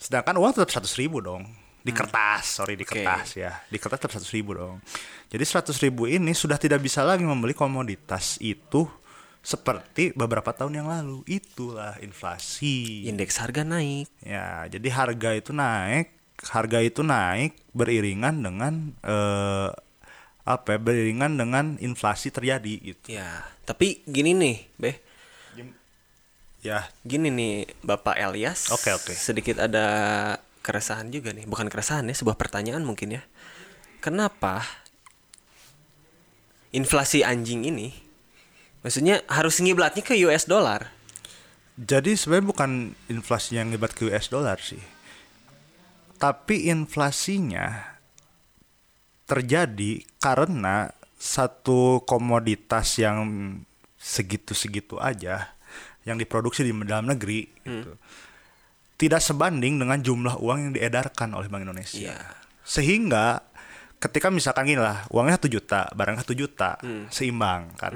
Sedangkan 0.00 0.35
uang 0.40 0.57
tetap 0.57 0.70
seratus 0.72 0.96
ribu 0.96 1.20
dong. 1.20 1.44
Di 1.81 1.96
kertas 1.96 2.61
sorry 2.61 2.76
di 2.76 2.85
Hmm. 2.85 2.92
Kertas 3.05 3.29
ya. 3.37 3.53
Di 3.68 3.76
kertas 3.81 3.98
tetap 4.00 4.12
seratus 4.16 4.33
ribu 4.33 4.57
dong. 4.57 4.81
Jadi 5.31 5.44
seratus 5.46 5.76
ribu 5.81 6.09
ini 6.09 6.33
sudah 6.37 6.61
tidak 6.61 6.81
bisa 6.83 7.05
lagi 7.05 7.24
membeli 7.24 7.57
komoditas 7.57 8.37
itu 8.40 8.88
seperti 9.40 10.12
beberapa 10.12 10.53
tahun 10.53 10.85
yang 10.85 10.88
lalu. 10.88 11.24
Itulah 11.24 11.96
inflasi. 12.05 13.09
Indeks 13.09 13.40
harga 13.40 13.64
naik. 13.64 14.09
Ya, 14.20 14.68
jadi 14.68 14.88
harga 14.92 15.31
itu 15.33 15.57
naik, 15.57 16.12
harga 16.48 16.81
itu 16.81 17.05
naik 17.05 17.57
beriringan 17.76 18.40
dengan 18.40 18.96
eh 19.05 19.70
apa 20.44 20.74
ya, 20.74 20.79
beriringan 20.81 21.37
dengan 21.37 21.76
inflasi 21.79 22.33
terjadi 22.33 22.74
gitu. 22.81 23.12
Ya, 23.12 23.44
tapi 23.68 24.00
gini 24.09 24.33
nih, 24.35 24.57
Beh. 24.81 24.96
Ya, 26.61 26.92
Gini 27.09 27.33
nih, 27.33 27.72
Bapak 27.81 28.20
Elias. 28.20 28.68
Oke, 28.68 28.92
oke. 28.92 29.16
Sedikit 29.16 29.57
ada 29.57 29.88
keresahan 30.61 31.09
juga 31.09 31.33
nih, 31.33 31.48
bukan 31.48 31.72
keresahan 31.72 32.05
ya, 32.05 32.12
sebuah 32.12 32.37
pertanyaan 32.37 32.85
mungkin 32.85 33.16
ya. 33.16 33.22
Kenapa 34.05 34.61
inflasi 36.72 37.24
anjing 37.24 37.64
ini 37.64 37.96
maksudnya 38.81 39.20
harus 39.29 39.61
ngiblatnya 39.61 40.05
ke 40.05 40.16
US 40.24 40.44
dollar? 40.48 41.00
jadi 41.81 42.12
sebenarnya 42.12 42.46
bukan 42.53 42.70
inflasi 43.09 43.57
yang 43.57 43.72
ngebat 43.72 43.96
ke 43.96 44.05
US 44.12 44.29
dollar 44.29 44.61
sih. 44.61 44.81
Tapi 46.21 46.69
inflasinya 46.69 47.97
terjadi 49.25 50.05
karena 50.21 50.93
satu 51.17 52.05
komoditas 52.05 53.01
yang 53.01 53.25
segitu-segitu 53.97 54.97
aja 55.01 55.53
yang 56.09 56.17
diproduksi 56.17 56.65
di 56.65 56.73
dalam 56.85 57.09
negeri 57.09 57.49
gitu. 57.65 57.97
Tidak 59.01 59.21
sebanding 59.21 59.81
dengan 59.81 59.97
jumlah 60.05 60.37
uang 60.45 60.59
yang 60.61 60.73
diedarkan 60.77 61.33
oleh 61.33 61.49
Bank 61.49 61.65
Indonesia. 61.65 62.13
Iya. 62.13 62.21
Sehingga 62.61 63.41
ketika 64.01 64.33
misalkan 64.33 64.65
gini 64.65 64.81
lah, 64.81 65.05
uangnya 65.13 65.37
satu 65.37 65.53
juta, 65.53 65.85
barangnya 65.93 66.25
satu 66.25 66.33
juta, 66.33 66.81
Hmm. 66.81 67.05
seimbang 67.13 67.77
kan. 67.77 67.93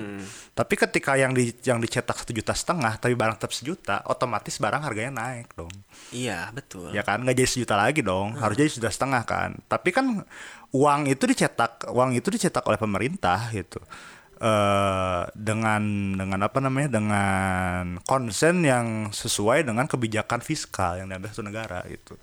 Tapi 0.53 0.75
ketika 0.77 1.17
yang 1.17 1.33
di 1.33 1.49
yang 1.65 1.81
dicetak 1.81 2.21
satu 2.21 2.37
juta 2.37 2.53
setengah, 2.53 3.01
tapi 3.01 3.17
barang 3.17 3.41
tetap 3.41 3.57
sejuta, 3.57 4.05
otomatis 4.05 4.61
barang 4.61 4.85
harganya 4.85 5.25
naik 5.25 5.57
dong. 5.57 5.73
Iya, 6.13 6.53
betul. 6.53 6.93
Ya 6.93 7.01
kan, 7.01 7.25
nggak 7.25 7.41
jadi 7.41 7.49
sejuta 7.49 7.81
lagi 7.81 8.05
dong, 8.05 8.37
harus 8.37 8.55
jadi 8.55 8.69
sejuta 8.69 8.93
setengah 8.93 9.25
kan. 9.25 9.57
Tapi 9.65 9.89
kan 9.97 10.29
uang 10.77 11.01
itu 11.09 11.25
dicetak, 11.25 11.89
uang 11.89 12.13
itu 12.13 12.29
dicetak 12.29 12.69
oleh 12.69 12.77
pemerintah 12.77 13.49
gitu. 13.49 13.81
Eh 14.35 15.23
dengan 15.33 15.83
dengan 16.19 16.41
apa 16.43 16.59
namanya 16.59 16.99
dengan 16.99 17.99
konsen 18.03 18.67
yang 18.67 19.15
sesuai 19.15 19.63
dengan 19.63 19.87
kebijakan 19.87 20.43
fiskal 20.43 20.99
yang 20.99 21.07
diambil 21.07 21.31
satu 21.31 21.47
negara 21.47 21.81
gitu. 21.87 22.19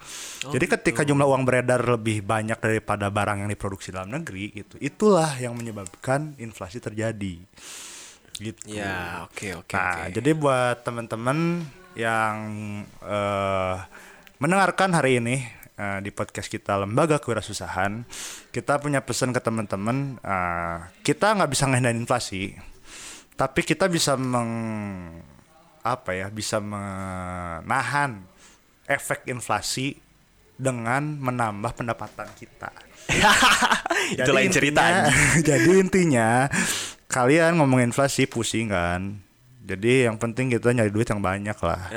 Jadi 0.52 0.66
ketika 0.68 1.02
jumlah 1.08 1.24
uang 1.24 1.44
beredar 1.48 1.80
lebih 1.82 2.22
banyak 2.26 2.60
daripada 2.60 3.08
barang 3.08 3.46
yang 3.46 3.50
diproduksi 3.50 3.96
dalam 3.96 4.12
negeri 4.12 4.52
gitu, 4.52 4.76
itulah 4.84 5.32
yang 5.40 5.56
menyebabkan 5.56 6.36
inflasi 6.38 6.84
terjadi. 6.84 7.40
Gitu. 8.42 8.74
Ya, 8.74 9.30
oke 9.30 9.62
oke 9.62 9.74
Nah, 9.78 10.10
oke. 10.10 10.18
jadi 10.18 10.32
buat 10.34 10.82
teman-teman 10.82 11.62
yang 11.94 12.36
eh, 13.06 13.76
mendengarkan 14.42 14.90
hari 14.98 15.22
ini 15.22 15.61
eh, 15.82 16.00
di 16.06 16.14
podcast 16.14 16.46
kita 16.46 16.78
Lembaga 16.78 17.18
Kewirausahaan, 17.18 18.06
kita 18.54 18.78
punya 18.78 19.02
pesan 19.02 19.34
ke 19.34 19.42
teman-teman, 19.42 20.22
eh, 20.22 20.78
kita 21.02 21.34
nggak 21.34 21.50
bisa 21.50 21.66
ngehindarin 21.66 22.06
inflasi, 22.06 22.54
tapi 23.34 23.66
kita 23.66 23.90
bisa 23.90 24.14
meng 24.14 24.54
apa 25.82 26.14
ya, 26.14 26.30
bisa 26.30 26.62
menahan 26.62 28.22
efek 28.86 29.26
inflasi 29.26 29.98
dengan 30.62 31.18
menambah 31.18 31.74
pendapatan 31.74 32.30
kita. 32.38 32.70
Itu 34.14 34.30
lain 34.30 34.54
cerita. 34.54 35.10
jadi 35.42 35.72
intinya 35.84 36.46
kalian 37.10 37.58
ngomong 37.58 37.82
inflasi 37.82 38.30
pusing 38.30 38.70
kan. 38.70 39.18
Jadi 39.66 40.06
yang 40.06 40.22
penting 40.22 40.54
kita 40.54 40.70
nyari 40.70 40.94
duit 40.94 41.10
yang 41.10 41.22
banyak 41.22 41.58
lah. 41.66 41.90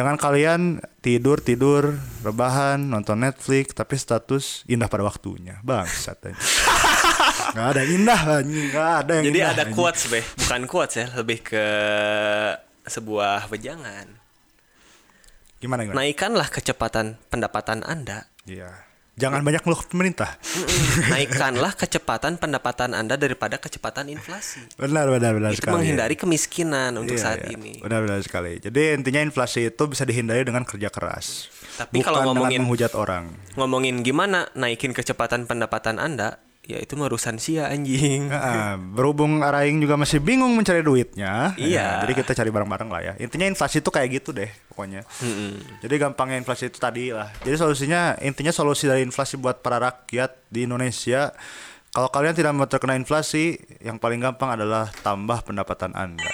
Jangan 0.00 0.16
kalian 0.16 0.80
tidur 1.04 1.44
tidur 1.44 1.92
rebahan 2.24 2.80
nonton 2.80 3.20
Netflix 3.20 3.76
tapi 3.76 4.00
status 4.00 4.64
indah 4.64 4.88
pada 4.88 5.04
waktunya. 5.04 5.60
Bangsat. 5.60 6.24
Nggak 7.52 7.66
ada 7.68 7.80
yang 7.84 7.92
indah 8.00 8.20
anjing, 8.40 8.66
nggak 8.70 8.90
ada 9.04 9.12
yang 9.20 9.24
Jadi 9.28 9.38
indah, 9.42 9.52
ada 9.52 9.64
quotes, 9.74 10.02
Beh. 10.08 10.22
Bukan 10.22 10.62
quotes 10.70 10.94
ya, 11.02 11.06
lebih 11.18 11.44
ke 11.44 11.66
sebuah 12.86 13.50
wejangan. 13.52 14.06
Gimana 15.60 15.84
gimana? 15.84 15.98
Naikkanlah 16.00 16.48
kecepatan 16.48 17.20
pendapatan 17.28 17.84
Anda. 17.84 18.30
Iya. 18.48 18.70
Jangan 19.20 19.44
banyak 19.44 19.60
ngeluh 19.60 19.84
pemerintah. 19.84 20.40
Naikkanlah 21.12 21.76
kecepatan 21.76 22.36
pendapatan 22.36 22.92
Anda 22.92 23.14
daripada 23.14 23.56
kecepatan 23.56 24.08
inflasi. 24.08 24.64
Benar 24.74 25.06
benar 25.06 25.36
benar 25.36 25.50
Itu 25.52 25.60
sekali. 25.60 25.74
menghindari 25.76 26.16
kemiskinan 26.16 26.96
untuk 26.96 27.14
Iya, 27.14 27.22
saat 27.22 27.40
iya. 27.44 27.54
ini. 27.54 27.78
Benar-benar 27.78 28.20
sekali. 28.20 28.56
Jadi 28.58 28.96
intinya 28.96 29.20
inflasi 29.20 29.68
itu 29.68 29.82
bisa 29.84 30.02
dihindari 30.02 30.42
dengan 30.42 30.64
kerja 30.64 30.88
keras. 30.88 31.52
Tapi 31.76 32.00
Bukan 32.00 32.06
kalau 32.06 32.20
ngomongin- 32.26 32.64
menghujat 32.64 32.92
orang. 32.92 33.30
Ngomongin 33.54 34.00
gimana 34.00 34.48
naikin 34.54 34.90
kecepatan 34.90 35.44
pendapatan 35.44 35.96
Anda, 35.96 36.40
ya 36.70 36.78
itu 36.78 36.94
mah 36.94 37.10
urusan 37.10 37.36
sia 37.36 37.66
anjing. 37.68 38.30
Nah, 38.50 38.74
berhubung 38.78 39.42
Araing 39.42 39.82
juga 39.82 39.94
masih 39.98 40.18
bingung 40.18 40.54
mencari 40.54 40.80
duitnya, 40.80 41.54
Iya. 41.58 41.76
ya, 41.76 41.88
jadi 42.06 42.12
kita 42.22 42.32
cari 42.34 42.50
bareng-bareng 42.50 42.88
lah 42.88 43.00
ya. 43.02 43.12
Intinya 43.18 43.46
inflasi 43.46 43.82
itu 43.82 43.90
kayak 43.90 44.08
gitu 44.22 44.30
deh, 44.30 44.48
pokoknya. 44.70 45.02
Jadi 45.82 45.94
gampangnya 45.96 46.38
inflasi 46.38 46.70
itu 46.70 46.78
tadi 46.78 47.10
lah. 47.10 47.30
Jadi 47.42 47.56
solusinya, 47.56 48.14
intinya 48.20 48.50
solusi 48.50 48.86
dari 48.86 49.02
inflasi 49.02 49.36
buat 49.36 49.60
para 49.60 49.78
rakyat 49.78 50.48
di 50.48 50.66
Indonesia, 50.66 51.30
kalau 51.90 52.06
kalian 52.06 52.34
tidak 52.38 52.54
mau 52.54 52.70
terkena 52.70 52.94
inflasi, 52.94 53.58
yang 53.82 53.98
paling 53.98 54.22
gampang 54.22 54.54
adalah 54.54 54.90
tambah 55.02 55.42
pendapatan 55.42 55.90
anda. 55.98 56.30